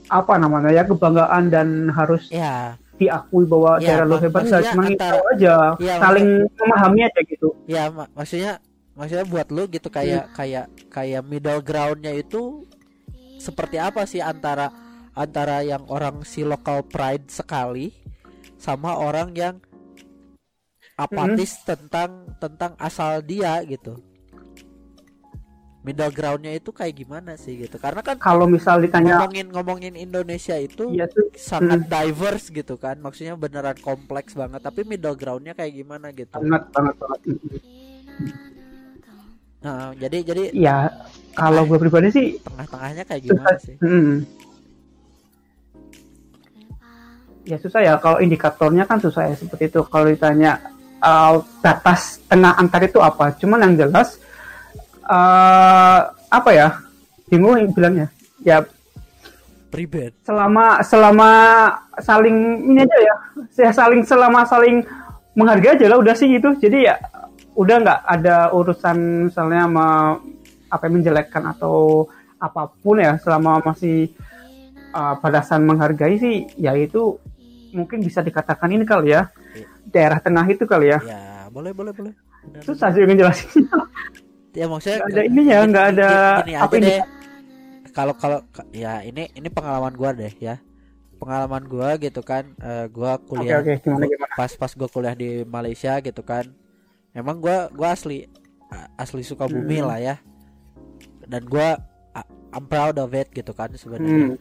[0.08, 2.76] apa namanya ya kebanggaan dan harus ya.
[2.96, 7.48] diakui bahwa Ya, daerah lo hebat enggak cuma tahu aja Iya, saling memahami aja gitu.
[7.66, 8.60] Ya mak- maksudnya
[8.94, 12.68] maksudnya buat lu gitu kayak kayak kayak middle groundnya itu
[13.40, 14.70] seperti apa sih antara
[15.12, 17.90] antara yang orang si local pride sekali
[18.56, 19.56] sama orang yang
[20.96, 23.98] apatis tentang tentang asal dia gitu
[25.82, 27.82] middle groundnya itu kayak gimana sih gitu.
[27.82, 31.34] Karena kan kalau misal ditanya ngomongin ngomongin Indonesia itu tuh.
[31.34, 33.02] sangat diverse gitu kan.
[33.02, 36.38] Maksudnya beneran kompleks banget tapi middle groundnya kayak gimana gitu.
[36.38, 37.20] Banget banget banget.
[39.62, 40.78] Nah jadi jadi ya
[41.34, 43.34] kalau gue pribadi sih tengah-tengahnya kayak susah.
[43.34, 43.76] gimana sih?
[43.82, 44.16] Hmm.
[47.42, 49.82] ya susah ya kalau indikatornya kan susah ya seperti itu.
[49.90, 50.62] Kalau ditanya
[51.02, 53.34] uh, batas tengah antar itu apa?
[53.34, 54.21] Cuman yang jelas
[55.12, 56.00] uh,
[56.32, 56.68] apa ya?
[57.28, 58.08] Bingung yang bilangnya.
[58.42, 58.64] Ya.
[59.72, 61.32] Pribad selama selama
[62.04, 63.16] saling ini aja ya.
[63.56, 64.84] Saya saling selama saling
[65.32, 66.56] menghargai aja lah udah sih gitu.
[66.60, 67.00] Jadi ya
[67.56, 69.88] udah nggak ada urusan misalnya sama
[70.72, 73.16] apa yang menjelekkan atau apa pun ya.
[73.24, 74.12] Selama masih
[74.92, 77.16] uh, batasan menghargai sih ya itu
[77.72, 79.32] mungkin bisa dikatakan ini kali ya.
[79.52, 79.68] Iya.
[79.88, 81.00] daerah tengah itu kali ya.
[81.00, 82.12] Ya boleh boleh boleh.
[82.44, 83.70] Benar, susah sih ngejelasin
[84.54, 86.10] ya maksudnya nggak ada ininya gini- nggak ada
[86.42, 86.86] gini apa ini?
[86.86, 87.02] deh.
[87.92, 88.40] Kalau kalau
[88.72, 90.60] ya ini ini pengalaman gua deh ya.
[91.18, 94.34] Pengalaman gua gitu kan eh, gua kuliah oke gimana gua- gimana?
[94.34, 96.48] pas pas gua kuliah di Malaysia gitu kan.
[97.12, 98.28] Memang gua gua asli
[98.96, 99.88] asli Sukabumi Hmm.
[99.88, 100.16] lah ya.
[101.24, 101.76] Dan gua
[102.52, 104.12] I'm proud of it gitu kan sebenarnya.
[104.28, 104.36] Hmm.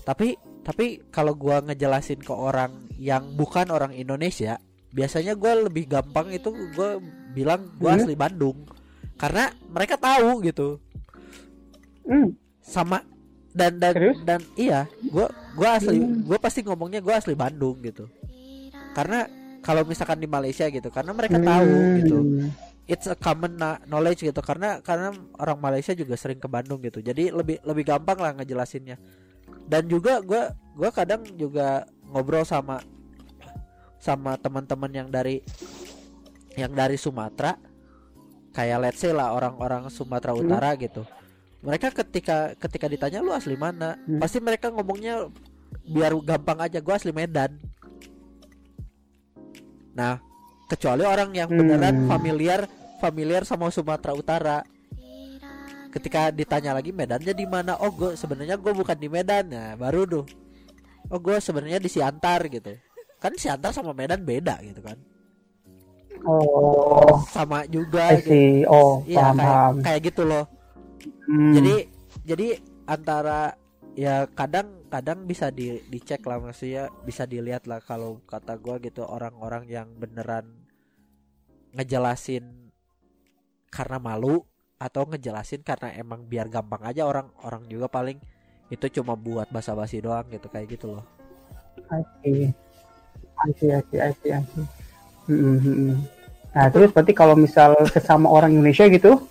[0.00, 4.56] tapi tapi kalau gua ngejelasin ke orang yang bukan orang Indonesia
[4.90, 6.96] biasanya gua lebih gampang itu gua
[7.30, 8.00] bilang gua Hmm.
[8.00, 8.64] asli Bandung
[9.20, 10.80] karena mereka tahu gitu
[12.00, 12.32] Hmm.
[12.64, 13.04] sama
[13.52, 14.18] dan dan Serius?
[14.24, 16.24] dan iya gua gua asli Hmm.
[16.24, 18.08] gua pasti ngomongnya gua asli Bandung gitu
[18.96, 19.28] karena
[19.60, 22.48] kalau misalkan di Malaysia gitu karena mereka tahu gitu Hmm.
[22.88, 23.54] it's a common
[23.86, 28.18] knowledge gitu karena karena orang Malaysia juga sering ke Bandung gitu jadi lebih lebih gampang
[28.18, 28.96] lah ngejelasinnya
[29.68, 32.80] dan juga gua gua kadang juga ngobrol sama
[34.00, 35.44] sama teman-teman yang dari
[36.56, 37.54] yang dari Sumatera
[38.50, 40.42] kayak let's say lah orang-orang Sumatera Hmm.
[40.46, 41.02] Utara gitu.
[41.60, 43.94] Mereka ketika ketika ditanya lu asli mana?
[44.08, 44.18] Hmm.
[44.18, 45.28] pasti mereka ngomongnya
[45.86, 47.54] biar gampang aja gua asli Medan.
[49.94, 50.18] Nah
[50.66, 52.08] kecuali orang yang beneran Hmm.
[52.08, 52.60] familiar
[52.98, 54.58] familiar sama Sumatera Utara.
[55.90, 57.74] Ketika ditanya lagi Medannya di mana?
[57.82, 59.50] Oh gue sebenarnya gue bukan di Medan.
[59.50, 60.24] Nah baru tuh.
[61.10, 62.78] Oh gue sebenarnya di Siantar gitu.
[63.18, 64.94] Kan Siantar sama Medan beda gitu kan
[66.24, 68.68] oh sama juga gitu.
[68.68, 70.46] oh paham kayak paham kayak gitu loh
[71.30, 71.54] Hmm.
[71.56, 71.74] jadi
[72.26, 72.48] jadi
[72.84, 73.54] antara
[73.96, 79.06] ya kadang kadang bisa di dicek lah maksudnya bisa dilihat lah kalau kata gua gitu
[79.06, 80.44] orang-orang yang beneran
[81.72, 82.72] ngejelasin
[83.70, 84.42] karena malu
[84.76, 88.18] atau ngejelasin karena emang biar gampang aja orang orang juga paling
[88.68, 91.06] itu cuma buat basa-basi doang gitu kayak gitu loh
[91.90, 92.52] I see.
[93.40, 94.79] I see, I see, I see, I see.
[95.30, 95.94] Mm, mm, mm.
[96.50, 99.22] Nah, terus berarti kalau misal sesama orang Indonesia gitu,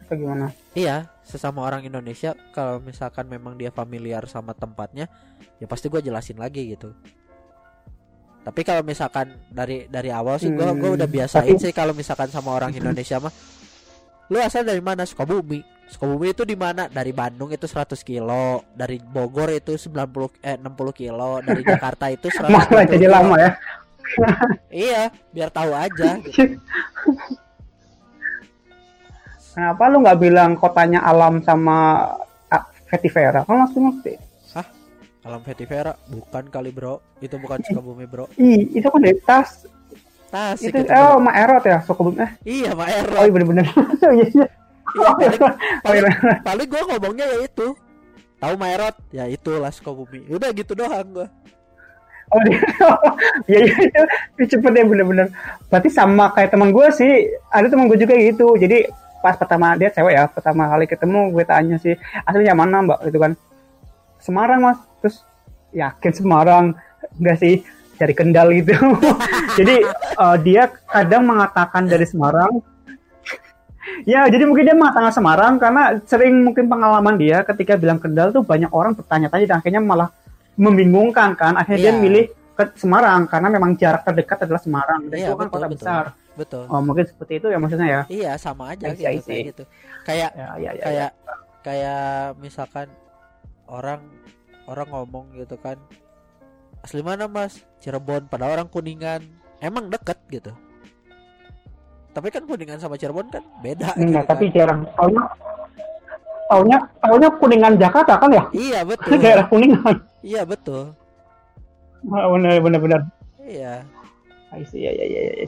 [0.00, 0.48] atau gimana?
[0.72, 5.04] Iya, sesama orang Indonesia kalau misalkan memang dia familiar sama tempatnya,
[5.60, 6.96] ya pasti gue jelasin lagi gitu.
[8.40, 11.92] Tapi kalau misalkan dari dari awal sih gue Hmm, gua udah biasain tapi- sih kalau
[11.92, 13.32] misalkan sama orang Indonesia mah,
[14.26, 16.88] lu asal dari mana Sukabumi, Sukabumi itu di mana?
[16.88, 22.32] Dari Bandung itu 100 kilo, dari Bogor itu 90 eh 60 kilo, dari Jakarta itu
[22.32, 23.52] 100 Malah jadi lama ya.
[24.68, 26.18] Iya, biar tahu aja.
[26.20, 26.56] gitu.
[29.50, 32.06] Kenapa lu nggak bilang kotanya alam sama
[32.86, 33.42] Vetivera?
[33.42, 34.14] Kan langsung ngerti.
[35.20, 38.24] Alam Vetivera bukan kali bro, itu bukan Sukabumi bro.
[38.40, 39.68] Ih, itu kan dari tas.
[40.32, 41.28] Tasik Itu itu, oh, bro.
[41.28, 42.24] Maerot ya, Sukabumi.
[42.24, 43.14] Eh, Iya, Mak Ero.
[43.20, 43.66] oh iya bener-bener.
[44.00, 44.46] Iya, iya.
[44.90, 45.52] Iya, paling, Oh,
[45.84, 46.34] paling, iya.
[46.40, 47.66] paling gue ngomongnya ya itu.
[48.40, 48.96] Tahu Maerot?
[49.12, 50.24] Ya itu lah Sukabumi.
[50.32, 51.28] Udah gitu doang gue.
[52.30, 52.62] Oh, dia-
[53.50, 54.00] iya iya itu,
[54.38, 55.26] itu cepet ya bener-bener.
[55.66, 57.26] Berarti sama kayak teman gue sih.
[57.50, 58.54] Ada teman gue juga gitu.
[58.54, 58.86] Jadi
[59.20, 61.92] pas pertama dia cewek ya, pertama kali ketemu gue tanya sih
[62.24, 63.32] aslinya mana mbak gitu kan.
[64.22, 64.78] Semarang mas.
[65.02, 65.26] Terus
[65.74, 66.64] yakin Semarang
[67.18, 67.54] enggak sih
[67.98, 68.72] dari Kendal gitu.
[69.58, 69.76] jadi
[70.16, 72.62] eh, dia kadang mengatakan dari Semarang.
[74.04, 78.44] ya jadi mungkin dia mengatakan Semarang karena sering mungkin pengalaman dia ketika bilang Kendal tuh
[78.44, 80.08] banyak orang bertanya-tanya dan akhirnya malah
[80.60, 81.56] membingungkan kan.
[81.56, 81.98] Akhirnya dia Iya.
[81.98, 85.08] milih ke Semarang karena memang jarak terdekat adalah Semarang.
[85.08, 85.76] Dan Iya, itu kan betul, kota betul.
[85.80, 86.04] besar.
[86.30, 86.64] Betul.
[86.68, 88.02] Oh, mungkin seperti itu ya maksudnya ya.
[88.06, 89.42] Iya, sama aja I see, gitu kayak see.
[89.48, 89.62] gitu.
[90.04, 90.82] Kayak Ya, ya, ya.
[90.84, 91.10] kayak
[91.60, 92.04] kayak
[92.36, 92.86] misalkan
[93.64, 94.00] orang
[94.64, 95.76] orang ngomong gitu kan
[96.80, 99.20] asli mana mas Cirebon pada orang kuningan
[99.58, 100.52] emang deket gitu
[102.10, 104.30] tapi kan kuningan sama Cirebon kan beda gitu Enggak, kan.
[104.32, 104.80] tapi jarang.
[104.96, 105.22] Taunya
[106.50, 108.44] taunya taunya Kuningan Jakarta kan ya?
[108.50, 109.94] iya betul Daerah Kuningan.
[110.20, 110.90] iya betul
[112.02, 113.00] Bener bener bener.
[113.40, 113.86] iya
[114.50, 115.46] I see, ya ya ya ya.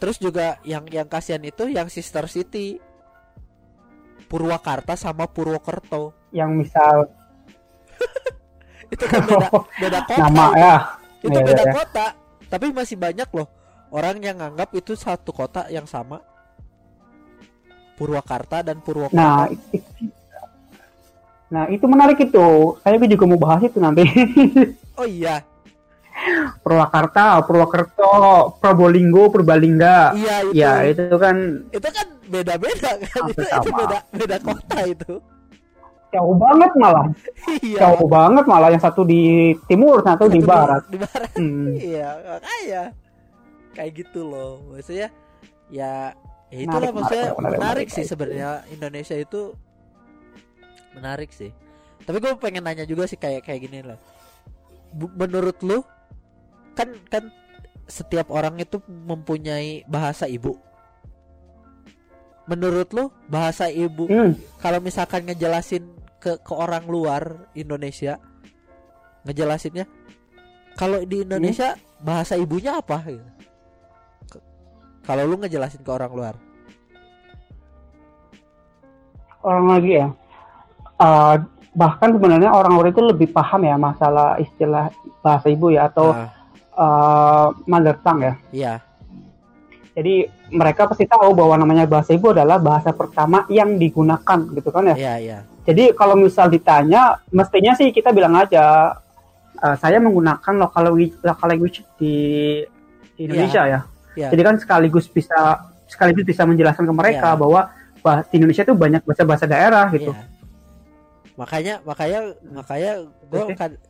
[0.00, 2.80] Terus juga yang yang kasihan itu yang sister city
[4.26, 6.96] Purwakarta sama Purwokerto Yang misal
[8.94, 9.48] itu kan beda
[9.84, 10.74] beda kota nama ya.
[11.20, 11.72] itu Iya, beda iya.
[11.74, 12.06] kota
[12.48, 13.48] tapi masih banyak loh
[13.90, 16.22] orang yang nganggap itu satu kota yang sama
[17.98, 19.50] Purwakarta dan Purwokerto Nah,
[21.48, 22.78] nah itu menarik itu.
[22.80, 24.06] Saya juga mau bahas itu nanti.
[25.00, 25.42] oh iya
[26.62, 28.10] Purwakarta, Purwokerto,
[28.58, 30.14] Probolinggo, Purbalingga.
[30.14, 31.36] iya itu Ya itu kan
[31.70, 35.14] itu kan beda-beda kan itu, itu beda beda kota itu
[36.08, 37.06] jauh banget malah.
[37.60, 40.82] iya Jauh banget malah yang satu di timur, satu di Satu barat.
[40.88, 41.70] di barat Hmm.
[41.76, 42.82] iya makanya
[43.78, 45.08] kayak gitu loh maksudnya
[45.70, 46.10] ya
[46.48, 48.50] ya itulah Menarik, maksudnya menarik, menarik, menarik, sih sebenarnya.
[48.68, 49.40] Indonesia itu
[50.92, 51.50] menarik sih.
[52.02, 54.00] Tapi gue pengen nanya juga sih kayak kayak gini loh.
[54.90, 55.84] Bu- menurut lu
[56.72, 57.28] kan kan
[57.84, 60.56] setiap orang itu mempunyai bahasa ibu.
[62.48, 64.32] Menurut lu bahasa ibu Hmm.
[64.56, 65.84] kalau misalkan ngejelasin
[66.16, 68.16] ke ke orang luar Indonesia
[69.22, 69.84] ngejelasinnya
[70.74, 73.04] kalau di Indonesia bahasa ibunya apa?
[73.04, 73.20] gitu.
[75.08, 76.34] Kalau lu ngejelasin ke orang luar
[79.40, 80.08] orang lagi ya.
[80.98, 81.34] Eh,
[81.72, 84.90] bahkan sebenarnya orang luar itu lebih paham ya masalah istilah
[85.22, 86.28] bahasa ibu ya atau Ah,
[86.74, 88.34] eh, mother tongue ya.
[88.52, 88.74] iya
[89.98, 94.94] Jadi mereka pasti tahu bahwa namanya bahasa ibu adalah bahasa pertama yang digunakan gitu kan
[94.94, 94.96] ya.
[94.96, 98.94] iya iya Jadi kalau misal ditanya, mestinya sih kita bilang aja,
[99.58, 102.14] "Eh, saya menggunakan local language, local language di,
[103.14, 103.80] di Indonesia ya.
[104.18, 104.28] Iya.
[104.34, 107.38] Jadi kan sekaligus bisa sekaligus bisa menjelaskan ke mereka Iya.
[107.38, 107.60] bahwa
[108.02, 110.10] bah- di Indonesia itu banyak bahasa-bahasa daerah gitu.
[110.10, 110.26] iya
[111.38, 112.92] makanya makanya makanya
[113.30, 113.42] gue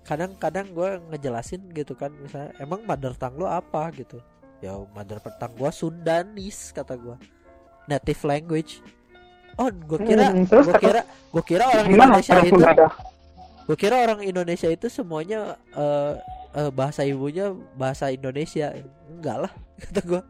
[0.05, 3.89] kadang-kadang gue ngejelasin gitu kan misalnya emang mother tongue lu apa?
[3.97, 4.21] gitu.
[4.61, 7.17] Ya mother tongue gue Sundanis kata gue
[7.89, 8.85] native language.
[9.57, 12.61] Oh gue kira Hmm, terus gue kira gue kira orang Indonesia itu
[13.65, 16.15] gue kira orang Indonesia itu semuanya eh,
[16.59, 18.75] eh, bahasa ibunya bahasa Indonesia
[19.09, 19.53] enggak lah
[19.85, 20.23] kata gue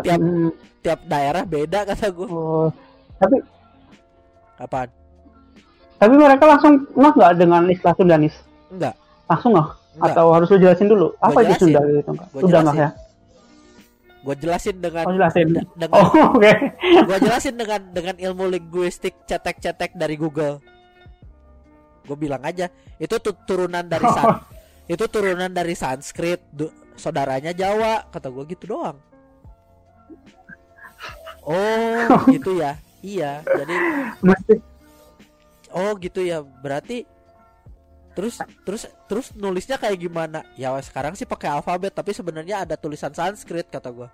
[0.00, 0.50] tiap- Hmm,
[0.80, 2.70] tiap daerah beda kata gue oh.
[3.18, 3.36] Tapi
[4.56, 4.86] apaan
[5.98, 8.34] tapi mereka langsung nah nggak dengan istilah Sundanis?
[8.68, 8.94] enggak
[9.26, 9.74] Langsung enggak
[10.08, 11.10] Atau harus lu jelasin dulu?
[11.18, 11.66] Apa itu jelasin.
[11.66, 12.10] Sunda gitu?
[12.38, 12.90] Gua ya?
[14.18, 15.46] gue jelasin dengan Oh jelasin.
[15.48, 16.52] de- dengan Oh oke.
[17.02, 20.62] gue jelasin dengan dengan ilmu linguistik cetek-cetek dari Google
[22.04, 24.38] gue bilang aja itu turunan dari san
[24.88, 26.40] itu turunan dari Sanskrit
[26.96, 28.08] saudaranya Jawa.
[28.08, 28.96] Kata gue gitu doang.
[31.44, 32.80] Oh gitu ya?
[33.04, 33.74] Iya jadi
[35.76, 36.40] oh gitu ya.
[36.42, 37.04] Berarti
[38.16, 40.42] terus terus terus nulisnya kayak gimana?
[40.56, 44.08] Ya sekarang sih pakai alfabet tapi sebenarnya ada tulisan Sanskrit kata gua.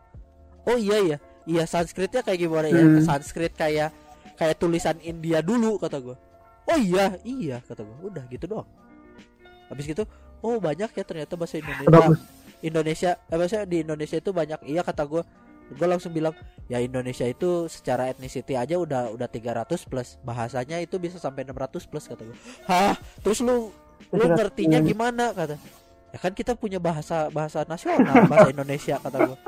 [0.67, 2.83] Oh iya ya iya Sanskritnya kayak gimana ya?
[2.83, 3.01] Hmm.
[3.01, 3.95] Sanskrit kayak
[4.35, 6.19] kayak tulisan India dulu kata gua.
[6.67, 7.97] Oh iya iya kata gua.
[8.11, 8.69] Udah gitu doang.
[9.71, 10.05] Habis gitu
[10.45, 11.89] oh banyak ya ternyata bahasa Indonesia.
[11.89, 12.21] Bagus.
[12.61, 14.61] Indonesia eh, maksudnya di Indonesia itu banyak.
[14.69, 15.25] Iya kata gua.
[15.65, 16.37] Gue langsung bilang
[16.69, 20.21] ya Indonesia itu secara ethnicity aja udah udah 300 plus.
[20.21, 22.37] Bahasanya itu bisa sampai 600 plus kata gue
[22.69, 22.93] hah?
[23.25, 23.73] Terus lu
[24.13, 25.33] lu ngertinya gimana?
[25.33, 25.57] kata.
[26.13, 29.39] Ya kan kita punya bahasa bahasa nasional bahasa Indonesia kata gue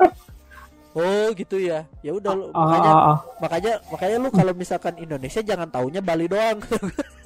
[0.97, 1.85] oh gitu ya.
[2.01, 3.17] Ya udah lu Ah, makanya ah, ah.
[3.37, 6.57] makanya makanya lu kalau misalkan Indonesia jangan taunya Bali doang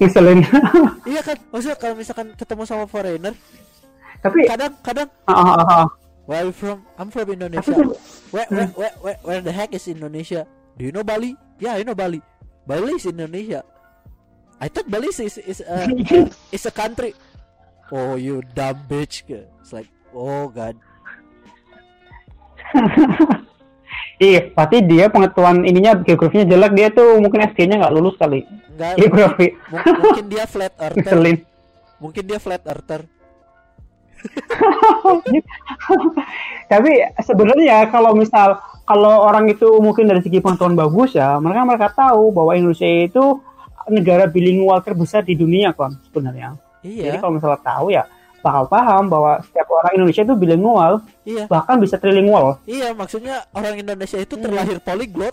[0.00, 0.40] Ngeselin.
[1.10, 3.34] iya kan maksudnya kalau misalkan ketemu sama foreigner
[4.24, 5.86] Tapi kadang kadang ah, ah, ah, ah.
[6.24, 6.80] where are you from?
[6.96, 7.76] I'm from Indonesia.
[8.32, 10.48] Where, where, where, where, where the heck is Indonesia?
[10.80, 11.36] Do you know Bali?
[11.60, 12.24] Yeah I know Bali.
[12.64, 13.60] Bali is Indonesia.
[14.56, 15.92] I thought Bali is is a,
[16.56, 17.12] is a country.
[17.92, 19.28] Oh you dumb bitch.
[19.28, 20.80] It's like oh god
[24.24, 28.48] Iya, berarti dia pengetahuan ininya geografinya jelek dia tuh mungkin SD-nya nggak lulus kali.
[28.74, 31.36] enggak Geografi mungkin, mungkin dia flat earther ngeselin.
[32.02, 33.02] mungkin dia flat earther
[36.72, 38.56] Tapi sebenarnya kalau misal
[38.88, 43.44] kalau orang itu mungkin dari segi pengetahuan bagus ya, mereka mereka tahu bahwa Indonesia itu
[43.92, 46.56] negara bilingual terbesar di dunia kan sebenarnya.
[46.80, 48.08] Jadi iya kalau misalnya tahu ya
[48.44, 50.92] bakal paham bahwa setiap orang Indonesia itu bilingual,
[51.24, 52.60] iya bahkan bisa trilingual.
[52.68, 55.32] iya maksudnya orang Indonesia itu terlahir polyglot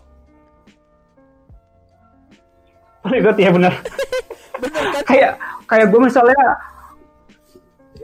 [3.03, 3.73] Ikut ya benar.
[4.61, 5.31] bener kan kayak
[5.65, 6.37] kayak gue misalnya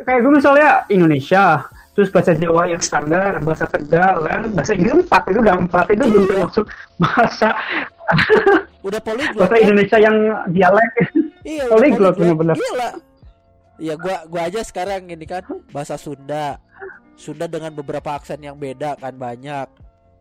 [0.01, 1.61] kayak gue misalnya Indonesia
[1.93, 6.03] terus bahasa Jawa yang standar bahasa Tegal kan bahasa Inggris empat itu udah empat itu
[6.03, 6.65] belum termasuk
[6.97, 7.53] bahasa
[8.81, 9.63] udah polyglot bahasa kan?
[9.63, 10.17] Indonesia yang
[10.49, 10.91] dialek
[11.47, 12.15] Iya, polyglot.
[12.19, 12.55] bener-bener.
[12.59, 12.89] Gila.
[13.77, 16.57] Iya, gua gua aja sekarang ini kan bahasa Sunda.
[17.13, 19.67] Sunda dengan beberapa aksen yang beda kan banyak.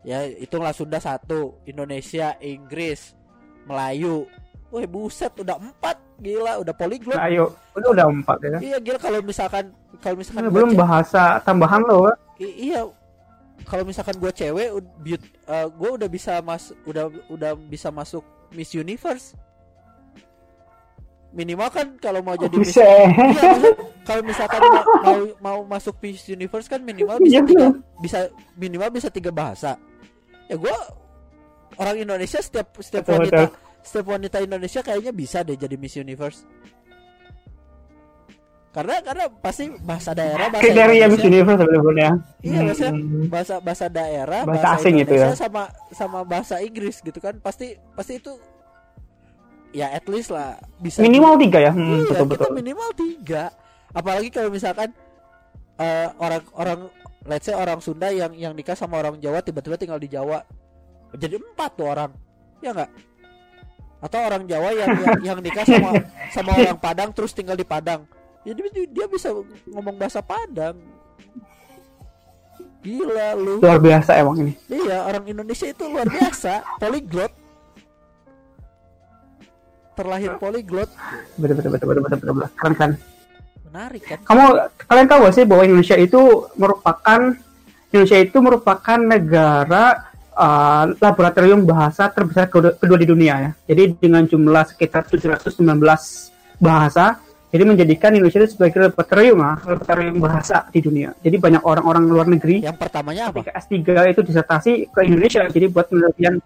[0.05, 3.17] Ya, hitunglah Sunda satu, Indonesia, Inggris,
[3.65, 4.25] Melayu.
[4.69, 5.97] Wah, buset udah empat.
[6.17, 7.13] Gila, udah polyglot.
[7.13, 9.69] nah, ayo itu udah empat ya Iya, gila kalau misalkan
[10.01, 12.09] kalau misalkan gua belum bahasa tambahan loh
[12.41, 12.89] I- iya.
[13.69, 14.73] Kalau misalkan gua cewek,
[15.05, 19.37] beaut- eh, gua udah bisa mas udah udah bisa masuk Miss Universe.
[21.37, 22.81] Minimal kan kalau mau jadi Miss bisa
[23.13, 27.67] maksud, kalau misalkan mau, mau mau masuk Miss Universe kan minimal bisa Iya, tiga,
[27.99, 28.19] bisa
[28.55, 29.77] minimal bisa tiga bahasa.
[30.49, 30.73] Ya gua
[31.77, 33.59] orang Indonesia setiap setiap Betul, wanita betul.
[33.83, 36.41] setiap wanita Indonesia kayaknya bisa deh jadi Miss Universe.
[38.71, 43.25] Karena karena pasti bahasa daerah bahasa kriteria Miss Indonesia- Universe sebenarnya Iya maksudnya Hmm.
[43.27, 45.37] bahasa bahasa daerah Bahasa asing itu Indonesia ya.
[45.39, 48.33] sama sama bahasa Inggris gitu kan pasti pasti itu
[49.75, 53.43] ya at least lah bisa minimal tiga ya Iya, hmm, betul kita betul minimal tiga.
[53.97, 54.93] Apalagi kalau misalkan
[55.81, 56.91] eh, orang-orang
[57.27, 60.43] let's say orang Sunda yang yang nikah sama orang Jawa tiba-tiba tinggal di Jawa.
[61.17, 62.11] Jadi empat tuh orang.
[62.63, 62.91] Ya enggak?
[64.01, 65.91] Atau orang Jawa yang yang, yang nikah sama
[66.35, 68.05] sama orang Padang terus tinggal di Padang.
[68.47, 69.35] Jadi dia, dia bisa
[69.67, 70.79] ngomong bahasa Padang.
[72.87, 73.59] Gila lu.
[73.59, 77.35] luar biasa emang ini Iya, orang Indonesia itu luar biasa, polyglot.
[79.97, 80.91] Terlahir polyglot.
[81.41, 82.51] betul betul betul betul betul, betul, betul.
[82.61, 82.91] keren kan
[83.67, 84.19] Menarik kan?
[84.29, 84.45] kamu
[84.85, 86.21] kalian tahu gak sih bahwa Indonesia itu
[86.61, 87.21] merupakan
[87.91, 89.85] Indonesia itu merupakan negara
[90.37, 93.51] uh, laboratorium bahasa terbesar kedua, kedua di dunia ya.
[93.73, 95.65] Jadi dengan jumlah sekitar 719
[96.61, 101.17] bahasa, jadi menjadikan Indonesia itu sebagai laboratorium lah, laboratorium bahasa di dunia.
[101.25, 103.41] Jadi banyak orang-orang luar negeri Yang pertamanya apa?
[103.41, 103.75] ketika S3
[104.13, 106.37] itu disertasi ke Indonesia, jadi buat penelitian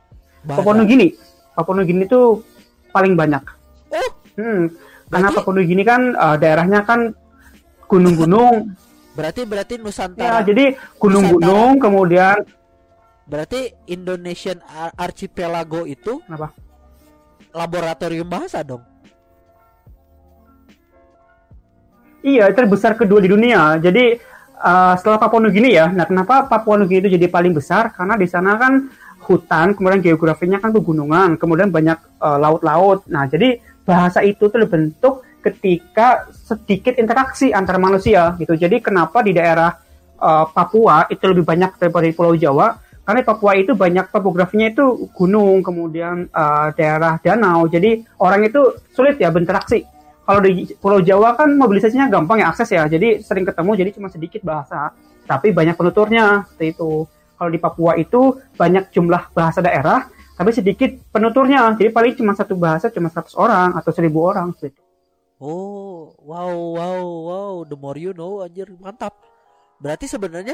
[0.40, 0.72] Papua.
[0.72, 1.12] Nugini.
[1.52, 2.40] Papua Nugini itu
[2.90, 3.42] paling banyak.
[3.90, 4.70] Oh, Hmm,
[5.08, 7.10] karena Berarti- Nugini kan uh, daerahnya kan
[7.86, 8.70] gunung-gunung.
[9.10, 10.38] berarti berarti ya, Nusantara.
[10.46, 12.40] jadi gunung-gunung kemudian
[13.26, 16.50] Berarti Indonesian Ar- Archipelago itu apa?
[17.50, 18.82] laboratorium bahasa dong.
[22.20, 23.78] Iya, terbesar kedua di dunia.
[23.78, 24.18] Jadi
[24.60, 25.88] uh, setelah Papua Nugini ya.
[25.88, 27.94] Nah, kenapa Papua Nugini itu jadi paling besar?
[27.94, 28.72] Karena di sana kan
[29.30, 33.06] hutan, kemudian geografinya kan pegunungan, kemudian banyak uh, laut-laut.
[33.06, 38.58] Nah, jadi bahasa itu tuh dibentuk ketika sedikit interaksi antar manusia gitu.
[38.58, 39.70] Jadi kenapa di daerah
[40.18, 42.74] uh, Papua itu lebih banyak daripada di Pulau Jawa?
[43.06, 47.70] Karena Papua itu banyak topografinya itu gunung, kemudian uh, daerah danau.
[47.70, 50.00] Jadi orang itu sulit ya berinteraksi
[50.30, 54.06] kalau di Pulau Jawa kan mobilisasinya gampang ya akses ya, jadi sering ketemu jadi cuma
[54.06, 54.94] sedikit bahasa,
[55.26, 57.02] tapi banyak penuturnya seperti itu.
[57.40, 60.04] Kalau di Papua itu banyak jumlah bahasa daerah,
[60.36, 64.76] tapi sedikit penuturnya, jadi paling cuma satu bahasa cuma 100 orang atau 1000 orang seperti
[64.76, 64.82] itu.
[65.40, 67.54] Oh, wow, wow, wow.
[67.64, 69.16] The more you know, anjir mantap.
[69.80, 70.52] Berarti sebenarnya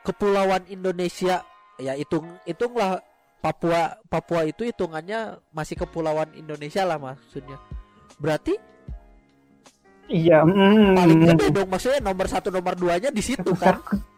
[0.00, 1.44] kepulauan Indonesia
[1.76, 3.04] ya hitung hitunglah
[3.44, 7.60] Papua Papua itu hitungannya masih kepulauan Indonesia lah maksudnya.
[8.16, 8.56] Berarti
[10.12, 13.80] Iya, mm, paling gede dong maksudnya nomor satu nomor duanya di situ kan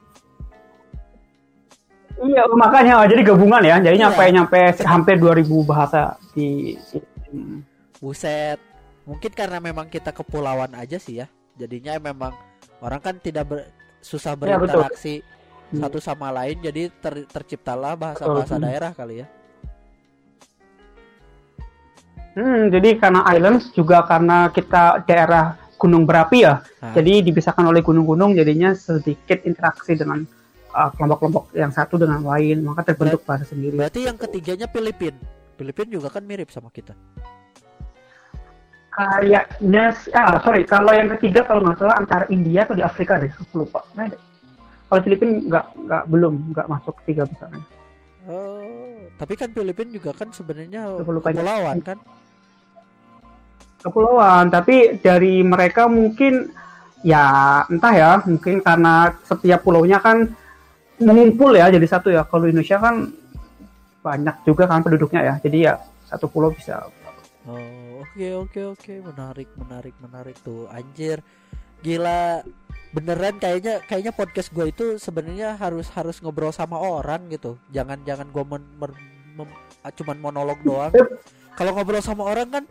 [2.15, 3.77] Iya, makanya oh, jadi gabungan ya.
[3.83, 4.03] Jadi Iya.
[4.09, 6.79] nyampe nyampe hampir 2000 bahasa di
[7.99, 8.61] buset
[9.05, 12.33] mungkin karena memang kita kepulauan aja sih ya jadinya memang
[12.81, 14.85] orang kan tidak ber- susah Iya, betul.
[14.85, 15.15] berinteraksi
[15.73, 15.81] Hmm.
[15.81, 18.65] satu sama lain jadi ter- terciptalah bahasa-bahasa Betul.
[18.69, 19.29] daerah kali ya
[22.35, 26.67] Hmm, jadi karena islands juga karena kita daerah gunung berapi ya.
[26.83, 26.91] Nah.
[26.91, 30.27] Jadi dipisahkan oleh gunung-gunung jadinya sedikit interaksi dengan
[30.75, 33.79] uh, kelompok-kelompok yang satu dengan lain, maka terbentuk bahasa sendiri.
[33.79, 35.15] berarti yang ketiganya Filipin
[35.55, 36.93] Filipin juga kan mirip sama kita
[38.95, 43.27] Kayaknya ah sorry, kalau yang ketiga kalau nggak salah antara India atau di Afrika deh,
[43.27, 43.83] aku lupa.
[43.99, 44.07] Nah,
[44.87, 47.65] kalau Filipina nggak nggak belum nggak masuk tiga besarnya.
[48.31, 48.65] oh
[49.19, 51.99] tapi kan Filipin juga kan sebenarnya kepulauan kan
[53.85, 56.51] kepulauan tapi dari mereka mungkin
[57.05, 60.33] ya entah ya mungkin karena setiap pulaunya kan
[61.03, 63.11] mengumpul ya jadi satu ya kalau Indonesia kan
[64.05, 65.75] banyak juga kan penduduknya ya jadi ya
[66.07, 66.87] satu pulau bisa
[67.45, 70.65] Oh, oke oke oke, menarik menarik menarik tuh.
[70.73, 71.21] Anjir.
[71.85, 72.41] Gila.
[72.97, 77.61] Beneran kayaknya kayaknya podcast gue itu sebenarnya harus harus ngobrol sama orang gitu.
[77.69, 79.01] Jangan jangan gue men, men-
[79.37, 80.89] mem- ah, cuman monolog doang.
[81.53, 82.65] Kalau ngobrol sama orang kan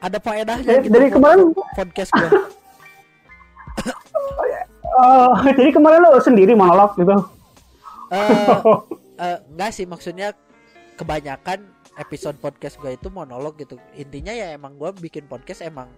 [0.00, 0.96] ada faedahnya dari, gitu.
[0.96, 2.30] dari kemarin podcast gue.
[4.96, 5.30] eh,
[5.60, 7.20] jadi kemarin lo sendiri monolog gitu
[8.10, 8.58] Eh,
[9.24, 10.34] eh, enggak sih maksudnya
[10.98, 11.64] kebanyakan
[11.96, 13.78] episode podcast gue itu monolog gitu.
[13.96, 15.88] Intinya ya emang gue bikin podcast emang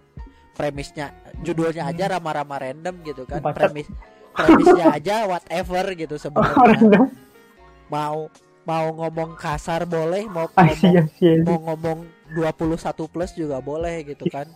[0.53, 1.11] premisnya
[1.41, 3.41] judulnya aja rama-rama random gitu kan.
[3.41, 3.89] Premis
[4.33, 7.09] premisnya aja whatever gitu sebenarnya.
[7.93, 8.31] Mau
[8.63, 11.43] mau ngomong kasar boleh, mau Ah, ngomong iya, iya.
[11.43, 14.47] mau ngomong 21 plus juga boleh gitu kan.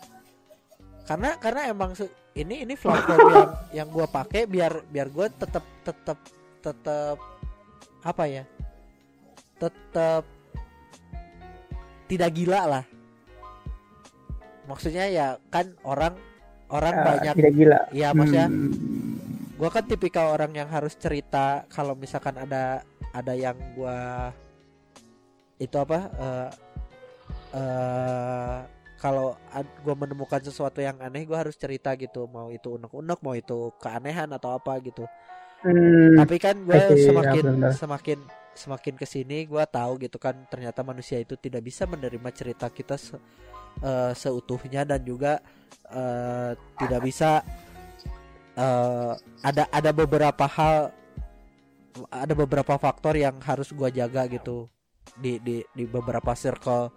[1.04, 1.92] Karena karena emang
[2.32, 3.52] ini ini platform yang
[3.84, 6.18] yang gua pakai biar biar gue tetap tetap
[6.64, 7.20] tetap
[8.08, 8.44] apa ya?
[9.60, 10.24] Tetap
[12.08, 12.86] tidak gila lah.
[14.68, 16.16] Maksudnya ya kan orang
[16.68, 19.16] orang Ah, banyak tidak gila ya maksudnya Hmm.
[19.56, 22.84] gua kan tipikal orang yang harus cerita kalau misalkan ada
[23.16, 24.32] ada yang gua
[25.58, 26.50] itu apa eh
[27.56, 28.58] eh,
[29.00, 29.40] kalau
[29.86, 34.28] gua menemukan sesuatu yang aneh gua harus cerita gitu mau itu unek-unek mau itu keanehan
[34.36, 35.08] atau apa gitu
[35.66, 38.20] Hmm, tapi kan gue I see, ya, semakin semakin
[38.58, 42.98] semakin ke sini gua tahu gitu kan ternyata manusia itu tidak bisa menerima cerita kita
[42.98, 43.22] se-
[43.86, 45.38] eh, seutuhnya dan juga
[45.94, 47.46] eh, tidak bisa
[48.58, 49.14] eh,
[49.46, 50.90] ada ada beberapa hal
[52.10, 54.66] ada beberapa faktor yang harus gua jaga gitu
[55.18, 56.90] di di di beberapa circle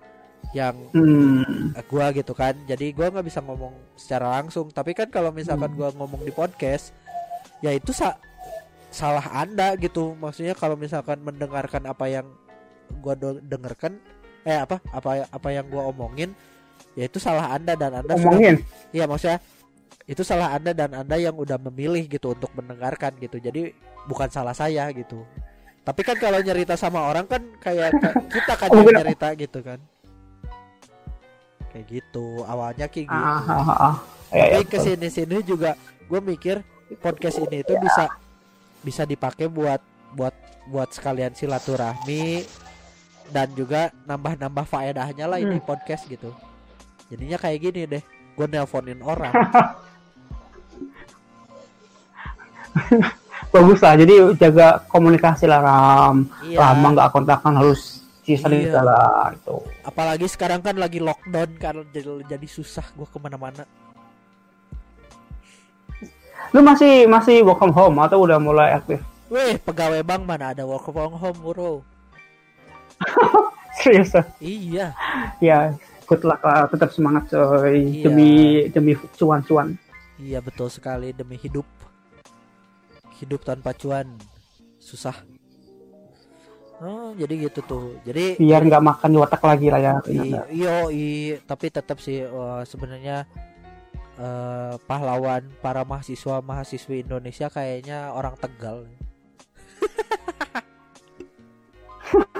[0.57, 1.77] yang hmm.
[1.89, 2.57] gua gitu kan.
[2.65, 4.73] Jadi gua nggak bisa ngomong secara langsung.
[4.73, 6.97] Tapi kan kalau misalkan gua ngomong di podcast
[7.61, 8.17] ya itu sa-
[8.91, 10.13] salah anda gitu.
[10.19, 12.27] Maksudnya kalau misalkan mendengarkan apa yang
[13.01, 13.97] gua dengarkan
[14.43, 16.35] eh apa apa apa yang gua omongin
[16.99, 18.57] ya itu salah anda dan anda sudah omongin?
[18.91, 19.39] Iya maksudnya
[20.11, 23.39] itu salah anda dan anda yang udah memilih gitu untuk mendengarkan gitu.
[23.39, 23.71] Jadi
[24.11, 25.23] bukan salah saya gitu.
[25.87, 27.95] Tapi kan kalau nyerita sama orang kan kayak
[28.29, 29.79] kita kan Mungkin- nyerita gitu kan.
[31.71, 33.23] Kayak gitu awalnya kayak gitu.
[33.23, 33.95] Ah, ah, ah, ah.
[34.31, 35.75] Ya, ya, tapi ke sini sini juga
[36.07, 36.63] gue mikir
[36.99, 38.11] podcast ini itu bisa
[38.81, 39.81] bisa dipakai buat
[40.13, 40.35] buat
[40.67, 42.45] buat sekalian silaturahmi
[43.31, 45.67] dan juga nambah-nambah faedahnya lah ini Hmm.
[45.67, 46.35] podcast gitu.
[47.09, 48.03] Jadinya kayak gini deh
[48.35, 49.31] gue nelponin orang.
[53.51, 56.23] Bagus lah jadi jaga komunikasi lah ram.
[56.43, 56.59] Iya.
[56.63, 57.99] Lama nggak kontakan harus
[58.31, 59.35] saling Iya.
[59.35, 63.67] itu apalagi sekarang kan lagi lockdown kan jadi, jadi susah gue ke mana-mana
[66.51, 68.99] lu masih masih work from home atau udah mulai aktif?
[69.31, 71.73] Weh pegawai bank mana ada work from home bro?
[73.79, 74.27] Serius ah?
[74.43, 74.91] iya.
[75.39, 75.79] Ya
[76.11, 77.79] good luck lah tetap semangat coy.
[77.79, 78.11] Iya.
[78.11, 78.31] demi
[78.75, 79.79] demi cuan-cuan.
[80.19, 81.65] Iya betul sekali demi hidup.
[83.23, 84.19] Hidup tanpa cuan
[84.83, 85.15] Susah.
[86.83, 87.85] Oh jadi gitu tuh.
[88.03, 89.93] Jadi biar nggak makan di otak lagi lah ya.
[90.11, 93.29] I- Iyo i, Tapi tetap sih eh, sebenarnya
[94.21, 98.85] eh, Pahlawan para mahasiswa Mahasiswi Indonesia kayaknya orang Tegal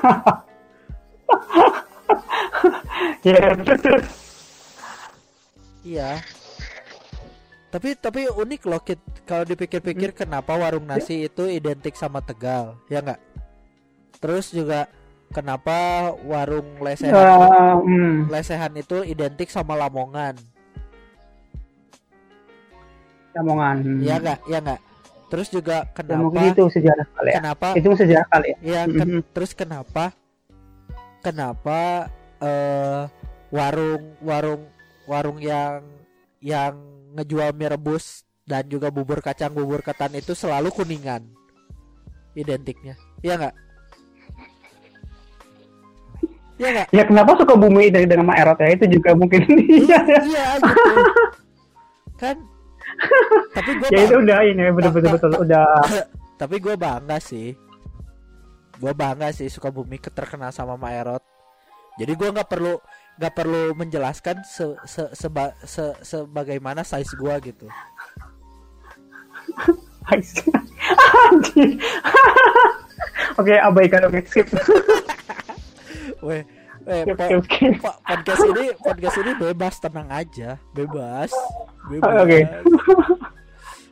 [3.25, 4.05] ya terus terus
[5.81, 6.21] Iya.
[7.73, 9.01] Tapi tapi unik loh Kit.
[9.25, 13.17] kalau dipikir-pikir kenapa warung nasi itu identik sama Tegal ya nggak?
[14.21, 14.91] Terus juga
[15.33, 18.29] kenapa warung lesehan Eh, hmm.
[18.29, 20.37] lesehan itu identik sama Lamongan
[23.33, 23.77] Lamongan.
[23.81, 24.01] Hmm.
[24.01, 24.81] ya nggak ya nggak
[25.27, 27.35] terus juga Ya, mungkin kenapa itu sejarah kali ya.
[27.37, 28.57] kenapa Itu sejarah kali ya.
[28.61, 29.23] ya ken- Mhm.
[29.31, 30.05] terus kenapa
[31.21, 33.03] kenapa eh
[33.49, 34.63] warung warung
[35.05, 35.83] warung yang
[36.41, 36.75] yang
[37.13, 41.23] ngejual mie rebus dan juga bubur kacang bubur ketan itu selalu kuningan
[42.33, 43.55] identiknya ya nggak
[46.57, 49.99] ya nggak Ya kenapa suka bumi dari dengan nama Erot ya itu juga mungkin iya
[50.03, 50.21] ya.
[50.27, 50.93] iya gitu
[52.17, 52.37] kan
[53.57, 55.67] tapi gue Ya itu udah ini betul betul udah.
[56.41, 57.53] Tapi gue bangga sih.
[58.81, 61.21] Gue bangga sih suka bumi terkenal sama Maerot
[62.01, 62.81] jadi gue nggak perlu
[63.21, 67.69] nggak perlu menjelaskan se, se, seba- se- sebagaimana size gue gitu.
[73.41, 74.49] Oke, abaikan oke skip.
[76.27, 76.43] weh
[76.81, 77.73] Skip, po- skip, skip.
[77.79, 81.31] po- podcast ini podcast ini bebas tenang aja bebas
[81.87, 82.41] bebas Oke.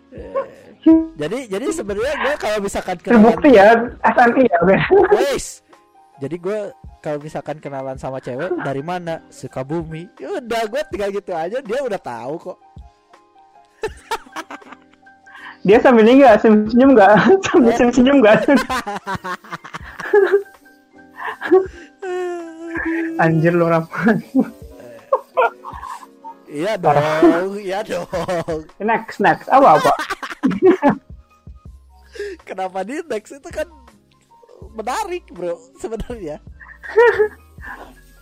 [0.09, 0.32] Eh,
[1.14, 3.68] jadi jadi sebenarnya gue kalau misalkan kenalan Terbukti ya
[4.09, 4.59] SNI ya.
[5.12, 5.61] Wes.
[6.18, 6.59] Jadi gue
[6.99, 9.20] kalau misalkan kenalan sama cewek dari mana?
[9.28, 10.09] Sukabumi.
[10.16, 12.59] Ya udah gue tinggal gitu aja dia udah tahu kok.
[15.61, 17.14] Dia sambil ini enggak senyum enggak?
[17.45, 18.41] Sambil senyum enggak?
[23.19, 24.23] Anjir lu Rahman.
[26.49, 28.09] Iya dong, iya dong.
[28.81, 29.93] Next next apa apa?
[32.49, 33.69] Kenapa di next itu kan
[34.73, 36.41] menarik bro sebenarnya.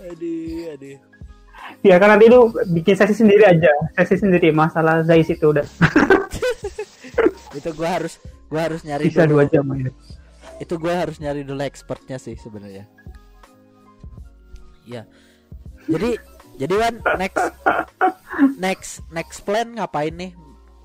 [0.02, 0.98] aduh, aduh.
[1.86, 5.66] Ya kan nanti lu bikin sesi sendiri aja, sesi sendiri masalah Zais itu udah
[7.58, 8.20] Itu gue harus
[8.50, 9.40] gue harus nyari bisa dulu.
[9.40, 9.90] dua jam ya.
[10.60, 12.84] Itu gue harus nyari dulu expertnya sih sebenarnya.
[14.86, 15.02] Iya.
[15.86, 16.10] Jadi
[16.56, 17.44] jadi Wan next
[18.56, 20.32] next next plan ngapain nih?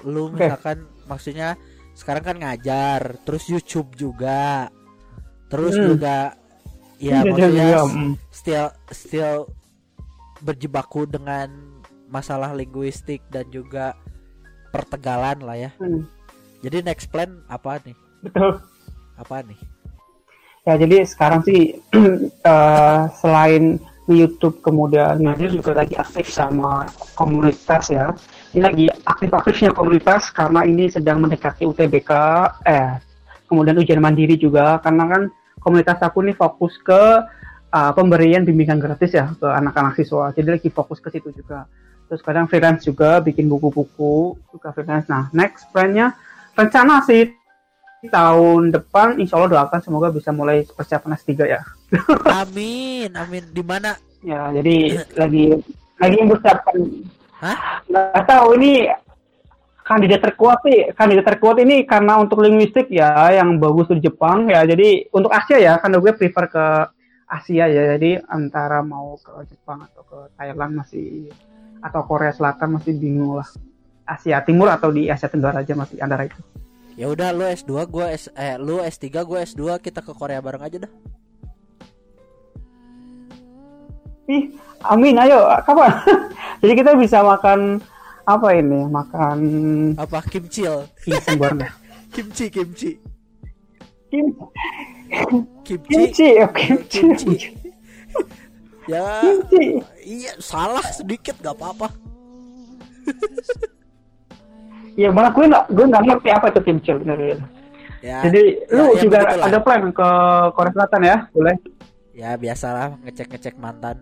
[0.04, 1.56] Lu misalkan maksudnya
[1.94, 4.68] sekarang kan ngajar, terus YouTube juga.
[5.48, 5.88] Terus Hmm.
[5.94, 6.18] juga
[6.98, 8.14] ya Iya, maksudnya iya, mm.
[8.32, 9.38] still still
[10.40, 11.50] berjibaku dengan
[12.08, 13.94] masalah linguistik dan juga
[14.70, 15.72] pertegalan lah ya.
[15.78, 16.06] Hmm,
[16.62, 17.98] Jadi next plan apa nih?
[18.22, 18.62] Betul.
[19.18, 19.58] Apa nih?
[20.62, 21.74] Ya jadi sekarang sih
[22.54, 23.82] eh, selain
[24.14, 28.12] YouTube kemudian Nadir juga lagi aktif sama komunitas ya.
[28.52, 32.12] Ini lagi aktif-aktifnya komunitas karena ini sedang mendekati UTBK,
[32.68, 33.00] eh
[33.48, 35.22] kemudian ujian mandiri juga karena kan
[35.60, 37.02] komunitas aku nih fokus ke
[37.72, 40.32] eh, pemberian bimbingan gratis ya ke anak-anak siswa.
[40.36, 41.68] Jadi lagi fokus ke situ juga.
[42.12, 45.08] Terus kadang freelance juga bikin buku-buku juga freelance.
[45.08, 46.12] Nah next plan-nya
[46.60, 47.41] rencana sih
[48.10, 51.62] tahun depan insya Allah doakan semoga bisa mulai persiapan S3 ya.
[52.42, 53.44] Amin, amin.
[53.52, 53.94] Di mana?
[54.26, 55.60] Ya, jadi lagi
[56.02, 56.76] lagi mempersiapkan.
[57.42, 57.84] Hah?
[57.86, 58.90] Nggak tahu ini
[59.86, 64.66] kandidat terkuat sih, kandidat terkuat ini karena untuk linguistik ya yang bagus di Jepang ya.
[64.66, 66.66] Jadi untuk Asia ya, karena gue prefer ke
[67.28, 67.98] Asia ya.
[67.98, 71.30] Jadi antara mau ke Jepang atau ke Thailand masih
[71.82, 73.50] atau Korea Selatan masih bingung lah.
[74.06, 76.40] Asia Timur atau di Asia Tenggara aja masih antara itu.
[77.02, 80.62] Ya udah lu S2, gua S eh lu S3, gua S2, kita ke Korea bareng
[80.62, 80.92] aja dah.
[84.30, 84.54] Ih,
[84.86, 85.90] amin, ayo, kapan?
[86.62, 87.82] Jadi kita bisa makan
[88.30, 88.86] apa ini?
[88.86, 89.38] Makan
[89.98, 90.86] Apa kimchil?
[91.42, 91.74] goreng ya?
[92.14, 93.02] Kimchi, kimchi.
[94.14, 94.38] Kim-
[95.66, 95.90] Kimchi.
[95.90, 97.00] Kimchi, oh, kimchi.
[97.02, 97.34] Kimchi.
[98.90, 99.82] Ya, Kimchi.
[100.04, 101.90] iya salah sedikit gak apa-apa.
[105.02, 107.42] Ya malah gue nggak gue nggak ngerti apa itu kimchi bener
[108.02, 108.26] Ya.
[108.26, 110.10] Jadi ya, lu ya juga ada plan ke
[110.58, 111.18] Korea Selatan ya?
[111.38, 111.56] Boleh?
[112.18, 114.02] Ya biasalah ngecek-ngecek mantan.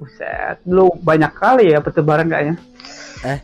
[0.00, 2.56] Buset, lu banyak kali ya pertebaran kayaknya.
[3.24, 3.38] Eh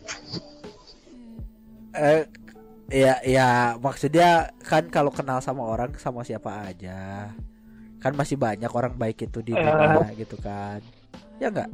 [2.89, 7.28] ya ya maksudnya kan kalau kenal sama orang sama siapa aja.
[8.01, 9.61] Kan masih banyak orang baik itu di Eh.
[9.61, 10.80] dunia gitu kan.
[11.37, 11.68] Ya enggak?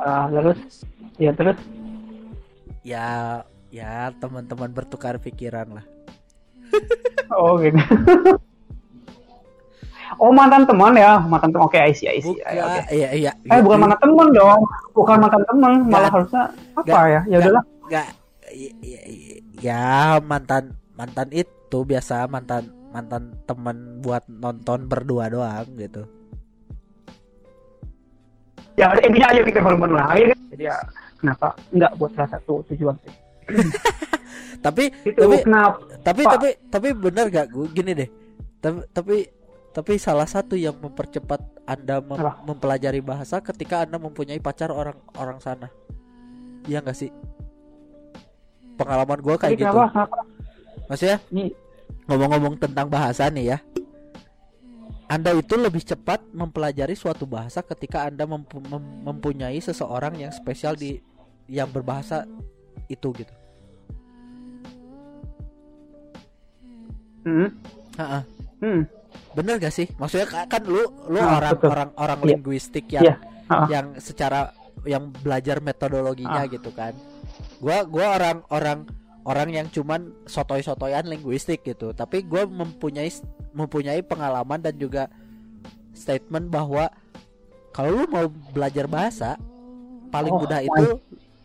[0.00, 0.88] Ah, terus,
[1.20, 1.60] ya terus.
[2.82, 5.86] Ya ya teman-teman bertukar pikiran lah.
[7.28, 7.76] Oh gitu.
[10.16, 11.68] oh mantan teman ya, mantan teman.
[11.68, 11.80] Oke.
[11.80, 12.80] Bukan, Ayo, oke.
[12.92, 13.32] iya iya.
[13.52, 14.60] Eh bukan mantan teman dong,
[14.96, 16.12] bukan mantan teman, malah Nggak.
[16.16, 17.04] harusnya apa Nggak.
[17.04, 17.20] ya?
[17.28, 17.64] Ya udahlah.
[17.88, 18.08] Enggak
[18.52, 19.00] ya,
[19.60, 19.84] ya,
[20.24, 26.08] mantan mantan itu biasa mantan mantan teman buat nonton berdua doang gitu.
[28.78, 30.14] Ya intinya ayo kita hormon lah.
[30.54, 30.78] Ya
[31.18, 33.14] kenapa nggak buat salah satu tujuan sih?
[34.58, 35.78] Tapi Itu tapi kenapa?
[36.02, 36.32] tapi Pak.
[36.34, 38.10] tapi tapi bener gak gue gini deh.
[38.58, 39.16] Tapi tapi
[39.70, 42.42] tapi salah satu yang mempercepat Anda mem- Apa?
[42.42, 45.70] mempelajari bahasa ketika Anda mempunyai pacar orang orang sana.
[46.66, 47.10] Iya gak sih?
[48.78, 50.18] pengalaman gue kayak gitu kenapa, kenapa?
[50.86, 51.18] maksudnya
[52.06, 53.58] ngomong-ngomong tentang bahasa nih ya
[55.08, 60.76] anda itu lebih cepat mempelajari suatu bahasa ketika Anda mempu- mem- mempunyai seseorang yang spesial
[60.76, 61.00] di
[61.48, 62.28] yang berbahasa
[62.86, 63.34] itu gitu.
[67.24, 67.48] hmm,
[67.96, 68.20] Ha-ha.
[68.60, 68.82] hmm,
[69.34, 69.86] Bener gak sih?
[69.94, 71.68] Maksudnya ka- kan lu lu Ah, orang betul.
[71.70, 72.28] orang orang Iya.
[72.30, 73.14] linguistik yang Iya.
[73.46, 73.66] Ah.
[73.66, 74.52] yang secara
[74.84, 76.48] yang belajar metodologinya Ah.
[76.48, 76.92] gitu kan.
[77.58, 78.78] Gua gua orang orang
[79.22, 81.92] orang yang cuman sotoy-sotoyan linguistik gitu.
[81.92, 83.10] Tapi gua mempunyai
[83.52, 85.12] mempunyai pengalaman dan juga
[85.92, 86.88] statement bahwa
[87.70, 89.36] kalau lu mau belajar bahasa
[90.08, 90.86] paling Oh, mudah itu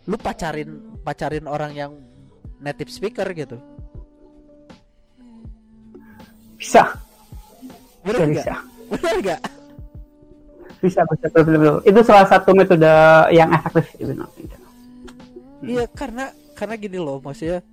[0.03, 1.91] lu pacarin pacarin orang yang
[2.59, 3.59] native speaker gitu.
[6.63, 6.95] bisa,
[8.07, 8.55] Bener bisa, bisa,
[8.87, 9.41] Bener gak?
[10.79, 11.77] bisa, bisa, betul, betul, betul.
[11.83, 12.87] Itu salah satu metode
[13.35, 14.15] yang efektif.
[15.63, 17.63] Iya karena karena gini loh maksudnya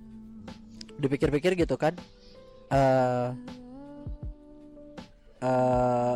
[0.99, 1.95] dipikir-pikir gitu kan
[2.71, 3.27] eh
[5.43, 6.15] eh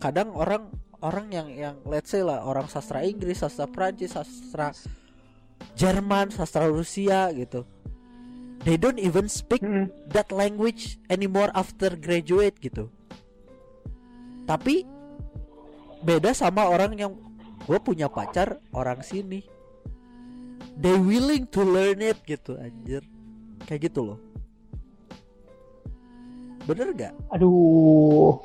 [0.00, 0.68] kadang orang
[1.04, 4.72] orang yang yang let's say lah orang sastra Inggris, sastra Prancis, sastra
[5.74, 7.64] Jerman, sastra Rusia gitu.
[8.64, 12.88] They don't even speak Hmm, that language anymore after graduate gitu.
[14.44, 14.84] Tapi
[16.00, 17.12] beda sama orang yang
[17.64, 19.44] gue punya pacar orang sini.
[20.74, 23.04] They willing to learn it gitu anjir.
[23.64, 24.18] Kayak gitu loh.
[26.64, 27.12] Bener gak?
[27.28, 28.40] Aduh,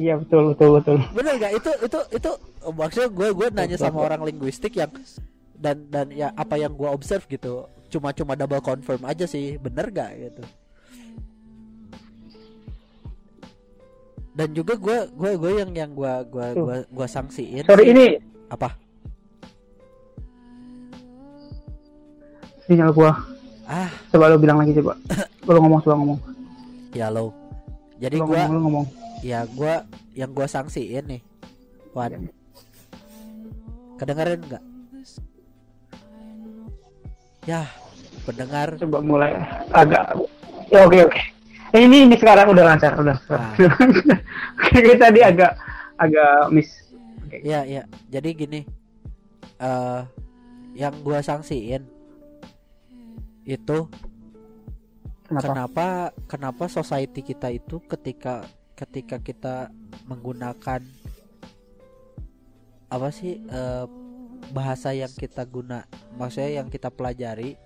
[0.00, 0.96] iya betul, betul, betul.
[1.12, 1.52] Bener gak?
[1.52, 2.30] Itu itu itu
[2.72, 4.08] maksudnya gue gue nanya Betul, sama betul.
[4.08, 4.88] orang linguistik yang
[5.56, 7.64] dan dan ya apa yang gue observe gitu.
[7.86, 9.56] Cuma cuma double confirm aja sih.
[9.56, 10.42] Bener gak gitu.
[14.32, 17.64] Dan juga gue gue gue yang yang gue gue gue gue sanksiin.
[17.64, 18.06] Sorry sih- ini
[18.46, 18.76] apa?
[22.66, 23.14] sinyal gua.
[23.62, 24.98] Ah, Coba lu bilang lagi coba.
[25.46, 26.18] Lu ngomong, coba ngomong.
[26.90, 27.30] ya lo.
[28.02, 28.86] Jadi gue ngomong, ngomong.
[29.22, 31.22] ya gua yang gua sanksiin nih
[31.94, 32.26] Wan
[33.96, 34.64] kedengeran nggak
[37.46, 37.62] ya
[38.26, 39.32] pendengar Coba mulai
[39.70, 40.18] agak.
[40.68, 41.20] Ya oke oke.
[41.74, 43.18] Eh, ini ini sekarang udah lancar, udah.
[43.28, 43.52] Ah.
[44.70, 45.58] Oke, tadi agak
[45.98, 46.70] agak miss.
[47.26, 47.42] Oke.
[47.42, 48.60] ya ya jadi gini
[49.58, 50.00] eh
[50.78, 51.82] yang gua sanksiin
[53.42, 53.78] itu
[55.26, 55.42] Kenapa?
[55.42, 55.86] kenapa
[56.30, 58.46] kenapa society kita itu ketika
[58.78, 59.56] ketika kita
[60.06, 60.86] menggunakan
[62.86, 63.84] apa sih eh,
[64.50, 65.84] bahasa yang kita guna
[66.14, 67.58] maksudnya yang kita pelajari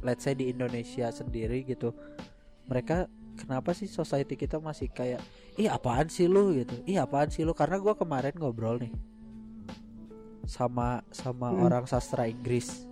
[0.00, 1.92] let's say di Indonesia sendiri gitu
[2.66, 5.20] mereka kenapa sih society kita masih kayak
[5.56, 8.92] ih apaan sih lu gitu ih apaan sih lu karena gua kemarin ngobrol nih
[10.44, 11.64] sama sama Hmm.
[11.66, 12.86] orang sastra Inggris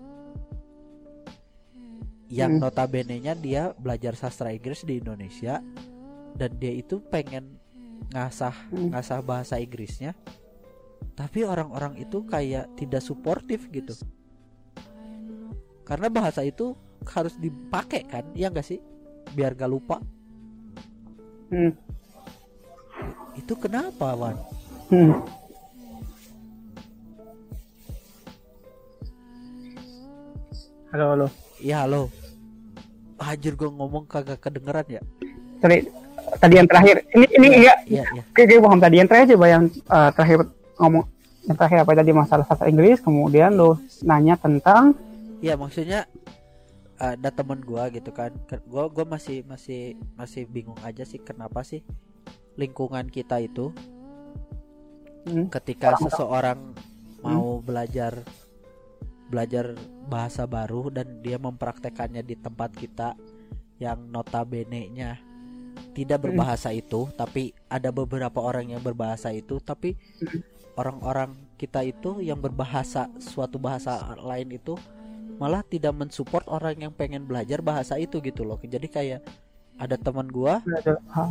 [2.31, 2.63] yang Hmm.
[2.63, 5.59] notabene-nya dia belajar sastra Inggris di Indonesia
[6.39, 7.59] dan dia itu pengen
[8.15, 8.95] ngasah Hmm.
[8.95, 10.15] ngasah bahasa Inggrisnya
[11.13, 13.93] tapi orang-orang itu kayak tidak suportif gitu
[15.85, 16.73] karena bahasa itu
[17.05, 18.81] harus dipakai kan ya enggak sih
[19.33, 19.99] biar gak lupa
[21.51, 21.75] Hmm.
[23.35, 24.39] itu kenapa Wan
[24.87, 25.19] Hmm.
[30.91, 31.27] Halo, halo.
[31.59, 32.11] ya halo
[33.19, 35.03] Anjir gue ngomong kagak kedengeran ya
[35.61, 35.85] Sorry,
[36.41, 37.05] tadi yang terakhir.
[37.13, 37.79] Ini ini enggak.
[37.85, 40.39] Iya iya Oke, oke, paham tadi yang terakhir coba yang eh, terakhir
[40.81, 41.05] ngomong
[41.45, 44.93] yang terakhir apa tadi masalah bahasa Inggris, kemudian lo nanya tentang
[45.41, 46.05] Iya maksudnya
[47.01, 51.65] ada temen gua gitu kan Ke- gua gua masih masih masih bingung aja sih kenapa
[51.65, 51.81] sih
[52.61, 53.73] lingkungan kita itu
[55.25, 56.05] hmm, ketika Orang-orang.
[56.05, 56.59] seseorang
[57.21, 58.21] mau belajar
[59.31, 59.73] belajar
[60.05, 63.15] bahasa baru dan dia mempraktekannya di tempat kita
[63.79, 65.17] yang notabene-nya
[65.97, 66.25] tidak Hmm.
[66.29, 70.41] berbahasa itu tapi ada beberapa orang yang berbahasa itu tapi Hmm.
[70.81, 74.81] Orang-orang kita itu yang berbahasa suatu bahasa lain itu
[75.37, 79.21] malah tidak mensupport orang yang pengen belajar bahasa itu gitu loh jadi kayak
[79.81, 80.61] ada teman gua
[81.13, 81.29] ah,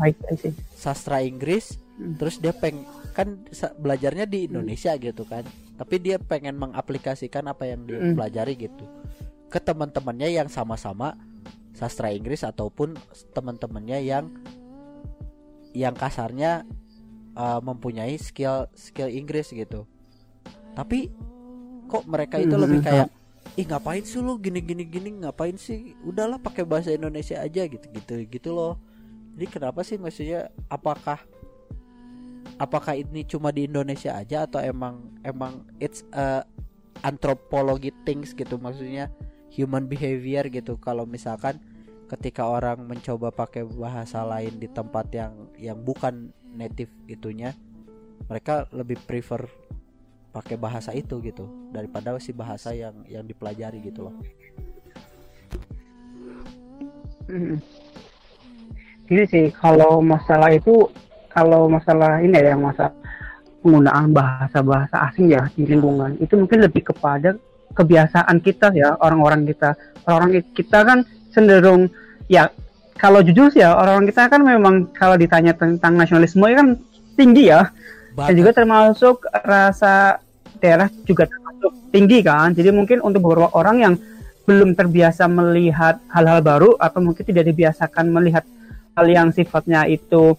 [0.78, 2.16] sastra Inggris Hmm.
[2.16, 3.36] terus dia peng kan
[3.76, 5.44] belajarnya di Indonesia gitu kan
[5.76, 8.16] tapi dia pengen mengaplikasikan apa yang dia Hmm.
[8.16, 8.88] pelajari gitu
[9.52, 11.20] ke teman-temannya yang sama-sama
[11.76, 12.96] sastra Inggris ataupun
[13.36, 14.32] teman-temannya yang
[15.76, 16.64] yang kasarnya
[17.40, 19.88] uh, mempunyai skill skill Inggris gitu.
[20.76, 21.08] Tapi
[21.88, 23.10] kok mereka itu Hmm, lebih hmm, kayak
[23.56, 25.96] ih ngapain sih lu gini gini gini ngapain sih?
[26.04, 28.76] Udahlah pakai bahasa Indonesia aja gitu gitu gitu loh.
[29.40, 31.24] Jadi kenapa sih maksudnya apakah
[32.60, 36.44] apakah ini cuma di Indonesia aja atau emang emang it's a
[37.08, 38.60] anthropology things gitu?
[38.60, 39.08] Maksudnya
[39.50, 40.76] human behavior gitu.
[40.78, 41.58] Kalau misalkan
[42.10, 47.54] ketika orang mencoba pakai bahasa lain di tempat yang yang bukan native itunya
[48.30, 49.46] mereka lebih prefer
[50.30, 54.16] pakai bahasa itu gitu daripada si bahasa yang yang dipelajari gitu loh
[57.30, 57.62] Mm.
[59.06, 60.90] Gini sih, kalau masalah itu,
[61.30, 62.90] kalau masalah ini ya, masa
[63.62, 67.38] penggunaan bahasa-bahasa asing ya di lingkungan, itu mungkin lebih kepada
[67.78, 69.78] kebiasaan kita ya, orang-orang kita.
[70.10, 71.90] Orang-orang kita kan cenderung,
[72.30, 72.50] ya
[73.00, 76.70] kalau jujur sih ya, orang-orang kita kan memang kalau ditanya tentang nasionalisme ya kan
[77.16, 77.72] tinggi ya.
[78.20, 80.20] Dan juga termasuk rasa
[80.60, 82.52] daerah juga termasuk tinggi kan.
[82.52, 83.94] Jadi mungkin untuk beberapa orang yang
[84.44, 88.44] belum terbiasa melihat hal-hal baru atau mungkin tidak dibiasakan melihat
[89.00, 90.36] hal yang sifatnya itu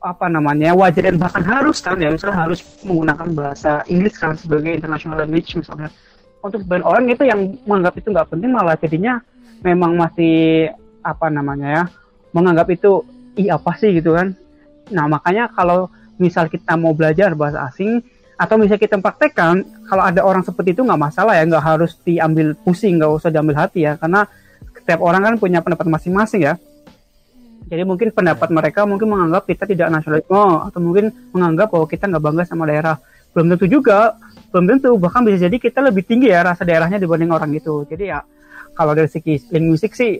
[0.00, 4.72] apa namanya wajar dan bahkan harus kan ya misalnya harus menggunakan bahasa Inggris kan sebagai
[4.72, 5.92] international language misalnya
[6.40, 9.20] untuk sebagian orang itu yang menganggap itu nggak penting malah jadinya
[9.60, 10.68] memang masih
[11.00, 11.84] apa namanya ya
[12.30, 13.02] menganggap itu
[13.34, 13.90] iya apa sih?
[13.96, 14.36] gitu kan.
[14.92, 15.90] Nah makanya kalau
[16.20, 18.04] misal kita mau belajar bahasa asing
[18.40, 22.56] atau misalnya kita praktekkan kalau ada orang seperti itu nggak masalah ya nggak harus diambil
[22.56, 24.24] pusing nggak usah diambil hati ya karena
[24.80, 26.54] setiap orang kan punya pendapat masing-masing ya.
[27.70, 32.22] Jadi mungkin pendapat mereka mungkin menganggap kita tidak nasionalisme atau mungkin menganggap bahwa kita nggak
[32.24, 32.98] bangga sama daerah.
[33.30, 34.18] Belum tentu juga
[34.50, 38.18] belum tentu bahkan bisa jadi kita lebih tinggi ya rasa daerahnya dibanding orang itu jadi
[38.18, 38.20] ya
[38.74, 40.18] kalau dari segi linguistik sih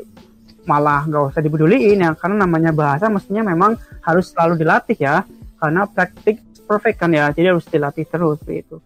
[0.70, 2.14] malah nggak usah dipeduliin ya.
[2.14, 3.74] Karena namanya bahasa mestinya memang
[4.06, 5.26] harus selalu dilatih ya.
[5.58, 6.38] Karena praktik
[6.70, 7.34] perfect kan ya.
[7.34, 8.78] Jadi harus dilatih terus itu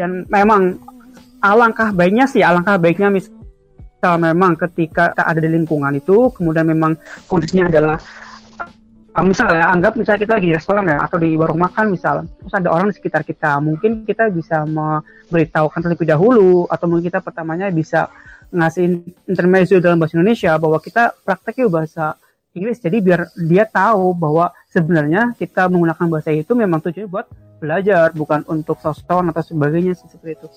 [0.00, 0.80] dan memang
[1.44, 6.96] alangkah baiknya sih alangkah baiknya misal memang ketika kita ada di lingkungan itu kemudian memang
[7.28, 8.00] kondisinya adalah
[9.12, 12.54] uh, misalnya anggap misalnya kita lagi di restoran ya atau di warung makan misal terus
[12.56, 17.68] ada orang di sekitar kita mungkin kita bisa memberitahukan terlebih dahulu atau mungkin kita pertamanya
[17.68, 18.08] bisa
[18.50, 18.84] ngasih
[19.30, 22.04] intermezzo dalam bahasa Indonesia bahwa kita prakteknya bahasa
[22.50, 22.82] Inggris.
[22.82, 27.26] Jadi biar dia tahu bahwa sebenarnya kita menggunakan bahasa itu memang tujuannya buat
[27.62, 30.48] belajar bukan untuk soston atau sebagainya seperti itu.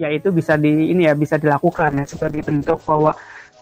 [0.00, 3.12] Ya itu bisa di ini ya bisa dilakukan ya sebagai bentuk bahwa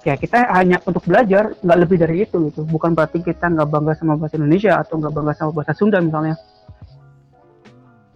[0.06, 2.62] ya kita hanya untuk belajar nggak lebih dari itu gitu.
[2.62, 6.38] Bukan berarti kita nggak bangga sama bahasa Indonesia atau nggak bangga sama bahasa Sunda misalnya.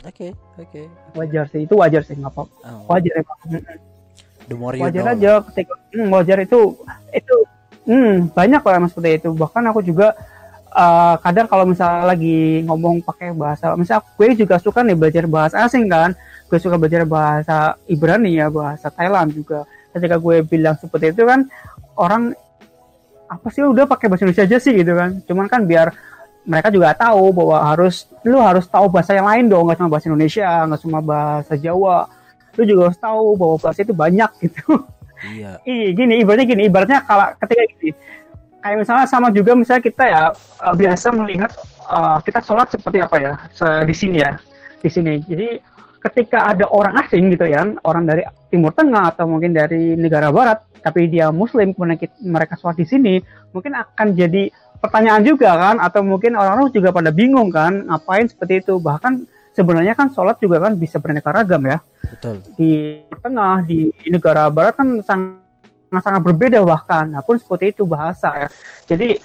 [0.05, 0.31] Oke okay,
[0.61, 0.69] oke.
[0.71, 0.87] Okay.
[1.17, 2.93] wajar sih itu wajar sih nggak apa oh.
[2.93, 3.25] wajar ya
[4.45, 5.15] The more wajar know.
[5.17, 6.77] aja ketika hmm, wajar itu
[7.15, 7.37] itu
[7.85, 9.29] Hmm, banyak lah seperti itu.
[9.37, 10.17] Bahkan aku juga
[10.73, 15.61] uh, kadang kalau misalnya lagi ngomong pakai bahasa, misal gue juga suka nih belajar bahasa
[15.69, 16.17] asing kan.
[16.49, 19.69] Gue suka belajar bahasa Ibrani ya, bahasa Thailand juga.
[19.93, 21.45] Ketika gue bilang seperti itu kan
[21.95, 22.33] orang
[23.29, 25.21] apa sih udah pakai bahasa Indonesia aja sih gitu kan.
[25.29, 25.93] Cuman kan biar
[26.45, 30.09] mereka juga tahu bahwa harus lu harus tahu bahasa yang lain dong, nggak cuma bahasa
[30.09, 32.09] Indonesia, nggak cuma bahasa Jawa.
[32.55, 34.85] Lu juga harus tahu bahwa bahasa itu banyak gitu.
[35.25, 35.59] Iya.
[35.65, 37.97] Iya gini ibaratnya gini ibaratnya kalau ketika gini
[38.65, 41.53] kayak misalnya sama juga misalnya kita ya uh, biasa melihat
[41.85, 43.33] uh, kita sholat seperti apa ya
[43.85, 44.41] di sini ya
[44.81, 45.61] di sini jadi
[46.01, 50.61] ketika ada orang asing gitu ya orang dari timur tengah atau mungkin dari negara barat
[50.85, 53.15] tapi dia muslim kemudian kita, mereka sholat di sini
[53.53, 58.65] mungkin akan jadi pertanyaan juga kan atau mungkin orang-orang juga pada bingung kan ngapain seperti
[58.65, 59.25] itu bahkan
[59.55, 61.79] sebenarnya kan sholat juga kan bisa beraneka ragam ya.
[62.03, 62.43] Betul.
[62.59, 67.15] Di tengah di negara barat kan sangat sangat berbeda bahkan.
[67.15, 68.49] Nah pun seperti itu bahasa ya.
[68.91, 69.17] Jadi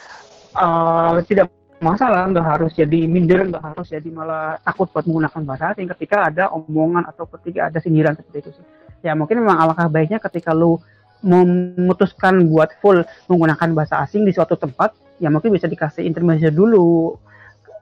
[0.54, 1.50] uh, tidak
[1.80, 6.28] masalah nggak harus jadi minder nggak harus jadi malah takut buat menggunakan bahasa asing ketika
[6.28, 8.66] ada omongan atau ketika ada sindiran seperti itu sih
[9.00, 10.76] ya mungkin memang alangkah baiknya ketika lu
[11.24, 14.92] memutuskan buat full menggunakan bahasa asing di suatu tempat
[15.24, 17.16] ya mungkin bisa dikasih intermezzo dulu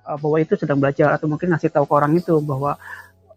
[0.07, 2.79] uh, bahwa itu sedang belajar atau mungkin ngasih tahu ke orang itu bahwa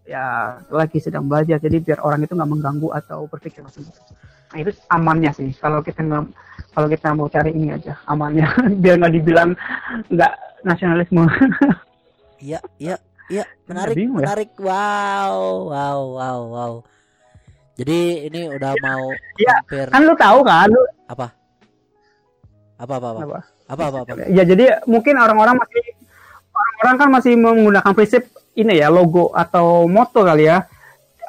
[0.07, 4.01] ya lagi sedang belajar jadi biar orang itu nggak mengganggu atau berpikir macam itu
[4.51, 6.27] nah itu amannya sih kalau kita nggak
[6.71, 8.47] kalau kita mau cari ini aja amannya.
[8.83, 9.51] Biar nggak dibilang
[10.11, 10.33] nggak
[10.67, 11.25] nasionalisme.
[12.41, 12.97] Iya iya
[13.29, 14.33] iya menarik bingung, ya?
[14.33, 14.49] menarik.
[14.57, 14.65] Ya?
[14.65, 15.37] wow
[15.69, 16.73] wow wow wow.
[17.77, 21.37] Jadi ini udah mau ya, hampir kan lu tahu kan lu apa?
[22.81, 23.21] Apa apa apa?
[23.21, 23.41] Apa?
[23.69, 24.25] Apa, apa, apa?
[24.33, 25.85] ya jadi mungkin orang-orang masih
[26.85, 30.65] orang kan masih menggunakan prinsip ini ya logo atau moto kali ya.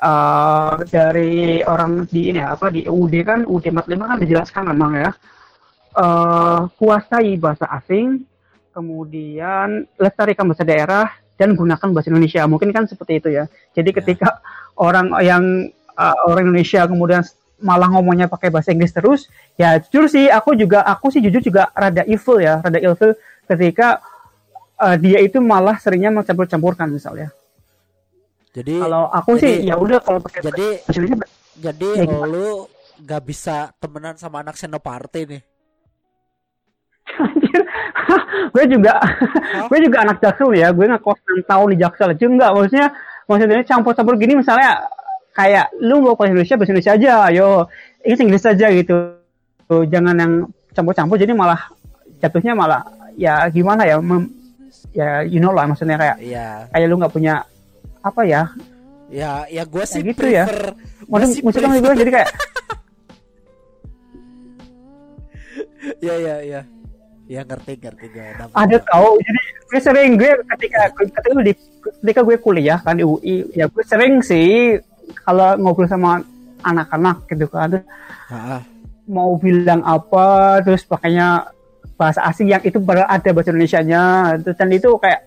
[0.01, 4.91] Uh, dari orang di ini ya, apa di UD kan UD 45 kan dijelaskan memang
[4.97, 5.11] ya.
[5.91, 8.23] Uh, kuasai bahasa asing
[8.71, 12.41] kemudian lestarikan bahasa daerah dan gunakan bahasa Indonesia.
[12.49, 13.45] Mungkin kan seperti itu ya.
[13.77, 13.95] Jadi ya.
[14.01, 14.27] ketika
[14.79, 17.21] orang yang uh, orang Indonesia kemudian
[17.61, 21.69] malah ngomongnya pakai bahasa Inggris terus ya jujur sih aku juga aku sih jujur juga
[21.77, 23.13] rada evil ya rada evil
[23.45, 24.01] ketika
[24.81, 27.29] uh, dia itu malah seringnya mencampur-campurkan misalnya.
[28.51, 30.67] Jadi kalau aku jadi, sih ya udah kalau pakai jadi
[31.55, 32.67] jadi ya, lu
[32.99, 35.41] nggak bisa temenan sama anak Senoparty nih.
[37.11, 37.61] Anjir.
[38.53, 38.99] gue juga
[39.67, 42.87] gue juga anak jaksel ya gue ngekos 6 tahun di jaksel aja enggak maksudnya
[43.27, 44.89] maksudnya campur-campur gini misalnya
[45.31, 47.49] kayak lu mau bahasa Indonesia bahasa Indonesia aja ayo
[48.03, 48.95] Inggris Inggris aja gitu
[49.71, 50.33] Tuh, jangan yang
[50.75, 51.71] campur-campur jadi malah
[52.19, 52.83] jatuhnya malah
[53.15, 54.40] ya gimana ya mem-
[54.91, 56.67] ya you know lah maksudnya kayak Iya.
[56.67, 57.45] kayak lu nggak punya
[58.01, 58.43] apa ya
[59.07, 60.47] Ya, ya gue sih gitu ya.
[60.47, 60.71] prefer.
[61.03, 62.29] gua maksud maksudnya prefer- gue jadi kayak
[65.99, 66.61] Ya, ya, ya.
[67.27, 68.27] Ya ngerti, ngerti gue.
[68.51, 71.53] ada tahu jadi gue sering gue ketika ketika di
[72.01, 74.75] ketika gue kuliah kan di UI ya gue sering sih
[75.17, 76.19] kalau ngobrol sama
[76.61, 77.87] anak-anak gitu kan terus
[79.05, 80.25] mau bilang apa
[80.61, 81.47] terus pakainya
[82.01, 84.03] bahasa asing yang itu baru ada bahasa Indonesia-nya.
[84.41, 85.21] Terus dan itu kayak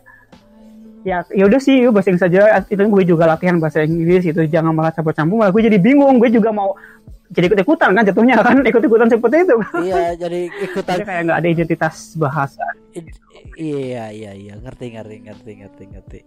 [1.07, 4.75] ya ya udah sih bahasa Inggris saja itu gue juga latihan bahasa Inggris itu jangan
[4.75, 5.39] malah campur-campur.
[5.39, 6.75] Malah gue jadi bingung gue juga mau
[7.31, 9.57] jadi ikut-ikutan kan jatuhnya kan ikut-ikutan seperti itu.
[9.87, 10.97] Iya, jadi ikutan.
[10.99, 12.67] Jadi kayak nggak ada identitas bahasa.
[13.55, 14.55] Iya iya iya.
[14.59, 16.21] Ngerti ngerti ngerti ngerti ngerti.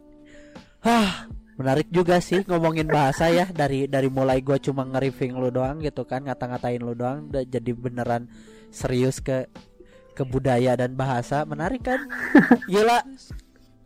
[0.83, 1.27] Hah
[1.57, 3.45] menarik juga sih ngomongin bahasa ya.
[3.49, 7.71] Dari dari mulai gua cuma nge-reviewing lu doang gitu kan ngata-ngatain lu doang udah jadi
[7.73, 8.29] beneran
[8.73, 9.47] serius ke
[10.17, 12.01] ke budaya dan bahasa menarik kan?
[12.71, 13.05] Gila.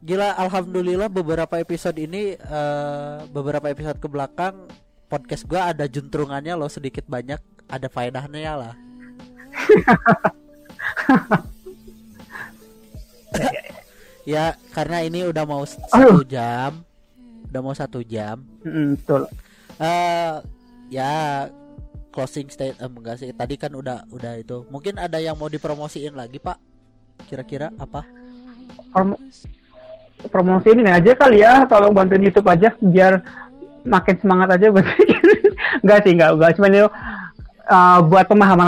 [0.01, 4.71] Gila alhamdulillah beberapa episode ini eh, beberapa episode ke belakang
[5.11, 7.37] podcast gua ada juntrungannya loh sedikit banyak.
[7.67, 8.73] Ada faedahnya lah.
[14.21, 16.85] Ya karena ini udah mau satu jam.
[17.49, 18.45] Udah mau satu jam.
[18.61, 19.25] Mm, betul.
[19.81, 20.33] Eh
[20.93, 21.49] ya
[22.11, 23.31] closing state eh, enggak sih?
[23.31, 24.67] Tadi kan udah udah itu.
[24.67, 26.59] Mungkin ada yang mau dipromosiin lagi pak?
[27.25, 28.03] Kira-kira apa?
[28.91, 29.19] Prom-
[30.29, 31.65] promosi ini aja kali ya.
[31.65, 33.23] Tolong bantuin YouTube aja biar
[33.87, 34.85] makin semangat aja buat
[35.83, 36.51] enggak sih enggak enggak.
[36.59, 36.87] Cuma itu
[37.71, 38.67] uh, buat pemahaman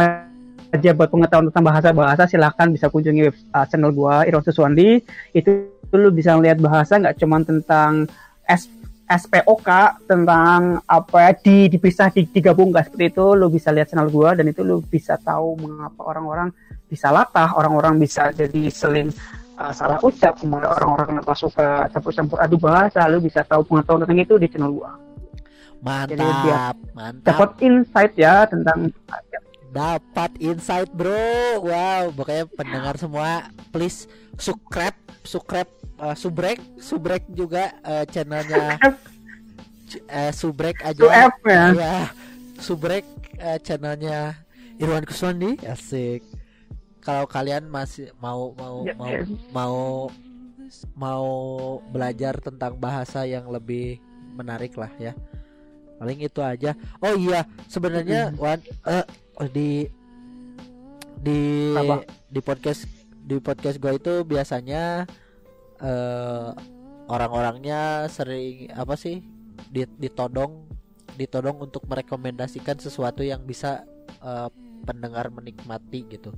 [0.74, 5.06] aja buat pengetahuan tentang bahasa-bahasa silahkan bisa kunjungi web, uh, channel gua Irwan Suswandi.
[5.36, 8.10] Itu lu bisa ngeliat bahasa nggak cuma tentang
[9.04, 9.70] SPOK
[10.08, 14.34] tentang apa ya di dipisah di, digabung nggak seperti itu lu bisa lihat channel gua
[14.34, 16.50] dan itu lu bisa tahu mengapa orang-orang
[16.88, 19.12] bisa latah orang-orang bisa jadi seling
[19.60, 24.20] uh, salah ucap kemudian orang-orang kenapa suka campur-campur adu bahasa lu bisa tahu pengetahuan tentang
[24.24, 24.92] itu di channel gua.
[25.84, 26.16] Mantap
[26.48, 27.28] biar mantap.
[27.28, 28.88] dapat insight ya tentang
[29.76, 31.60] dapat insight bro.
[31.60, 34.08] Wow pokoknya pendengar semua please
[34.40, 34.96] subscribe
[35.28, 35.68] subscribe
[36.00, 38.78] uh, subrek subrek juga uh, channelnya
[40.10, 41.30] eh, subrek aja.
[41.46, 41.66] Ya?
[41.74, 41.96] Ya
[42.64, 43.06] subrek
[43.38, 44.38] eh, channelnya
[44.80, 46.24] Irwan Kuswandi asik.
[47.04, 49.22] Kalau kalian masih mau mau Ya, mau ya.
[49.52, 49.78] mau
[50.96, 51.28] mau
[51.92, 54.00] belajar tentang bahasa yang lebih
[54.34, 55.14] menarik lah ya.
[56.00, 56.72] Paling itu aja.
[57.04, 59.06] Oh iya sebenarnya Wan eh,
[59.38, 59.86] oh, di
[61.24, 61.40] di
[61.76, 62.04] Apa?
[62.28, 62.88] di podcast
[63.24, 65.08] di podcast gue itu biasanya
[65.84, 66.50] eh
[67.12, 69.20] orang-orangnya sering apa sih
[69.68, 70.64] di- ditodong
[71.20, 73.84] ditodong untuk merekomendasikan sesuatu yang bisa
[74.24, 74.50] eh,
[74.88, 76.32] pendengar menikmati gitu.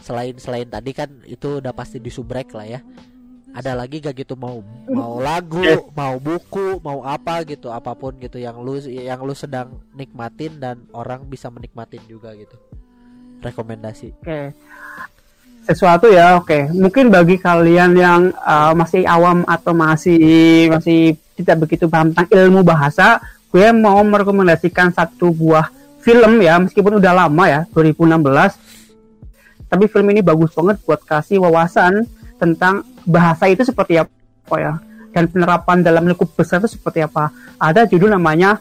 [0.00, 2.80] Selain selain tadi kan itu udah pasti disubrek lah ya.
[3.52, 5.60] Ada lagi gak gitu mau mau lagu
[5.92, 10.88] mau buku mau apa gitu apa pun gitu yang lu yang lu sedang nikmatin dan
[10.96, 12.56] orang bisa menikmatin juga gitu.
[13.44, 14.16] Rekomendasi.
[14.24, 14.56] Oke.
[15.62, 16.74] Sesuatu ya, oke.
[16.74, 22.66] Mungkin bagi kalian yang uh, masih awam atau masih masih tidak begitu paham tentang ilmu
[22.66, 23.22] bahasa,
[23.54, 25.70] gue mau merekomendasikan satu buah
[26.02, 29.70] film ya, meskipun udah lama ya, 2016.
[29.70, 32.10] Tapi film ini bagus banget buat kasih wawasan
[32.42, 34.82] tentang bahasa itu seperti apa ya,
[35.14, 37.30] dan penerapan dalam lingkup besar itu seperti apa.
[37.62, 38.58] Ada judul namanya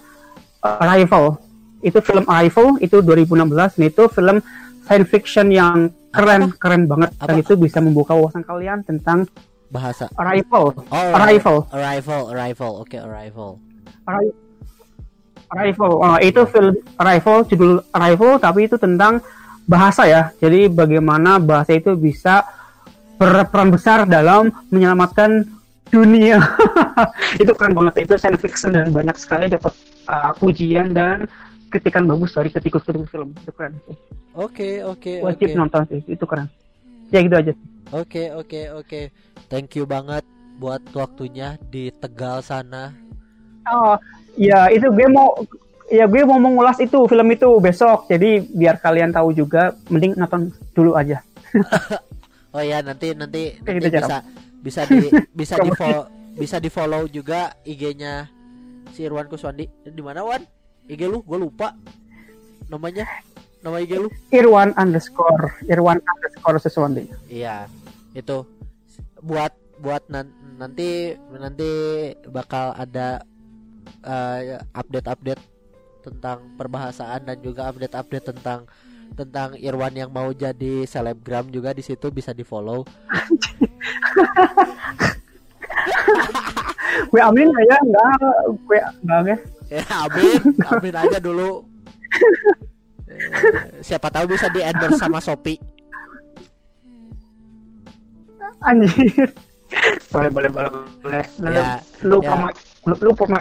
[0.62, 1.42] uh, Arrival.
[1.82, 4.38] Itu film Arrival itu 2016 dan itu film
[4.86, 7.10] science fiction yang keren keren banget.
[7.18, 7.42] Dan Apa?
[7.42, 9.26] itu bisa membuka wawasan kalian tentang
[9.72, 10.12] bahasa.
[10.20, 10.76] Arrival.
[10.92, 11.68] Oh arrival.
[11.72, 12.72] Arrival arrival.
[12.84, 13.58] Oke arrival.
[14.06, 14.36] Arri-
[15.52, 15.92] arrival.
[16.00, 19.24] Oh, itu film arrival judul arrival tapi itu tentang
[19.66, 20.36] bahasa ya.
[20.40, 22.44] Jadi bagaimana bahasa itu bisa
[23.16, 25.46] berperan besar dalam menyelamatkan
[25.94, 26.42] dunia.
[27.42, 28.10] Itu keren banget.
[28.10, 29.76] Itu science fiction dan banyak sekali dapat
[30.10, 31.30] uh, pujian dan
[31.72, 33.32] kritikan bagus dari kritikus-kritikus film.
[33.40, 33.96] Itu keren sih.
[34.36, 35.26] oke oke oke.
[35.26, 36.52] wajib nonton sih itu keren.
[37.10, 37.54] Ya gitu aja.
[37.96, 39.02] Oke oke oke.
[39.48, 40.24] Thank you banget
[40.60, 42.92] buat waktunya di Tegal sana.
[43.72, 43.96] Oh,
[44.36, 45.34] ya itu gue mau
[45.92, 48.12] ya gue mau mengulas itu film itu besok.
[48.12, 51.24] Jadi biar kalian tahu juga mending nonton dulu aja.
[52.52, 54.18] Oh ya nanti nanti, nanti gitu, bisa
[54.60, 55.08] bisa di
[55.40, 56.04] bisa di follow
[56.36, 58.28] bisa di follow juga IG-nya
[58.92, 59.72] si Irwan Kuswandi.
[59.88, 60.44] Di mana Wan?
[60.92, 61.24] IG lu?
[61.24, 61.72] Gue lupa.
[62.68, 63.08] Namanya?
[63.64, 64.10] Nama IG lu?
[64.34, 67.00] Irwan underscore Irwan underscore sesuatu
[67.32, 67.72] iya.
[68.12, 68.44] Itu.
[69.24, 71.70] Buat buat nan- nanti nanti
[72.30, 73.24] bakal ada
[74.06, 75.42] eh, update-update
[76.02, 78.66] tentang perbahasaan dan juga update-update tentang
[79.14, 82.88] tentang Irwan yang mau jadi selebgram juga di situ bisa di follow
[87.12, 88.12] gue amin ya enggak
[88.66, 89.40] gue enggak
[89.76, 91.64] ya amin amin aja dulu.
[93.08, 95.60] Eh, siapa tahu bisa di endorse sama Shopee.
[98.62, 99.32] Anjir.
[100.12, 100.70] Boleh boleh boleh
[101.02, 101.24] boleh.
[101.40, 102.28] Lu, Ya, lu ya.
[102.30, 102.48] promo
[102.86, 103.38] lu, lu promo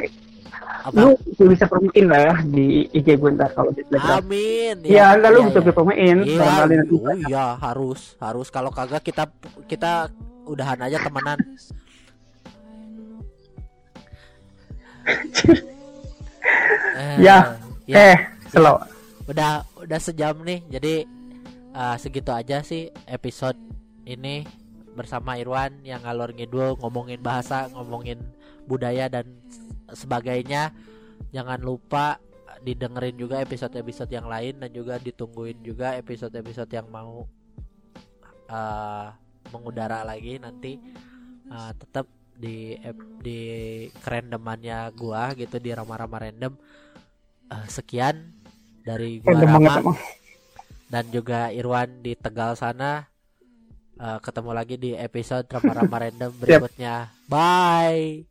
[0.81, 0.97] apa?
[0.97, 4.23] lu bisa promoin lah ya di IG gue ntar kalau di Telegram.
[4.23, 4.77] Amin.
[4.87, 5.73] Iya, enggak lu iya, bisa iya.
[5.75, 6.47] promoin Iya,
[6.89, 8.49] oh iya harus harus.
[8.49, 9.29] Kalau kagak kita
[9.69, 10.09] kita
[10.47, 11.39] udahan aja temenan.
[17.01, 18.19] Eh, Ya, ya, eh
[18.51, 18.83] slow
[19.31, 20.61] udah udah sejam nih.
[20.69, 20.95] Jadi
[21.71, 23.57] eh, segitu aja sih episode
[24.05, 24.43] ini
[24.99, 28.19] bersama Irwan yang ngalor ngidul ngomongin bahasa, ngomongin
[28.67, 29.39] budaya dan
[29.95, 30.75] sebagainya.
[31.31, 32.19] Jangan lupa
[32.61, 37.25] didengerin juga episode-episode yang lain dan juga ditungguin juga episode-episode yang mau
[38.51, 39.07] eh,
[39.55, 40.77] mengudara lagi nanti
[41.51, 42.07] Eh, tetap
[42.41, 42.75] di
[43.21, 43.41] di
[44.01, 46.57] kerendemannya gua gitu di rama-rama random.
[47.53, 48.17] Eh, sekian
[48.81, 49.81] dari gua random banget Rama.
[49.85, 49.99] Emang
[50.91, 53.07] dan juga Irwan di Tegal sana.
[54.01, 57.13] Eh, ketemu lagi di episode rama-rama random berikutnya.
[57.31, 58.30] Bye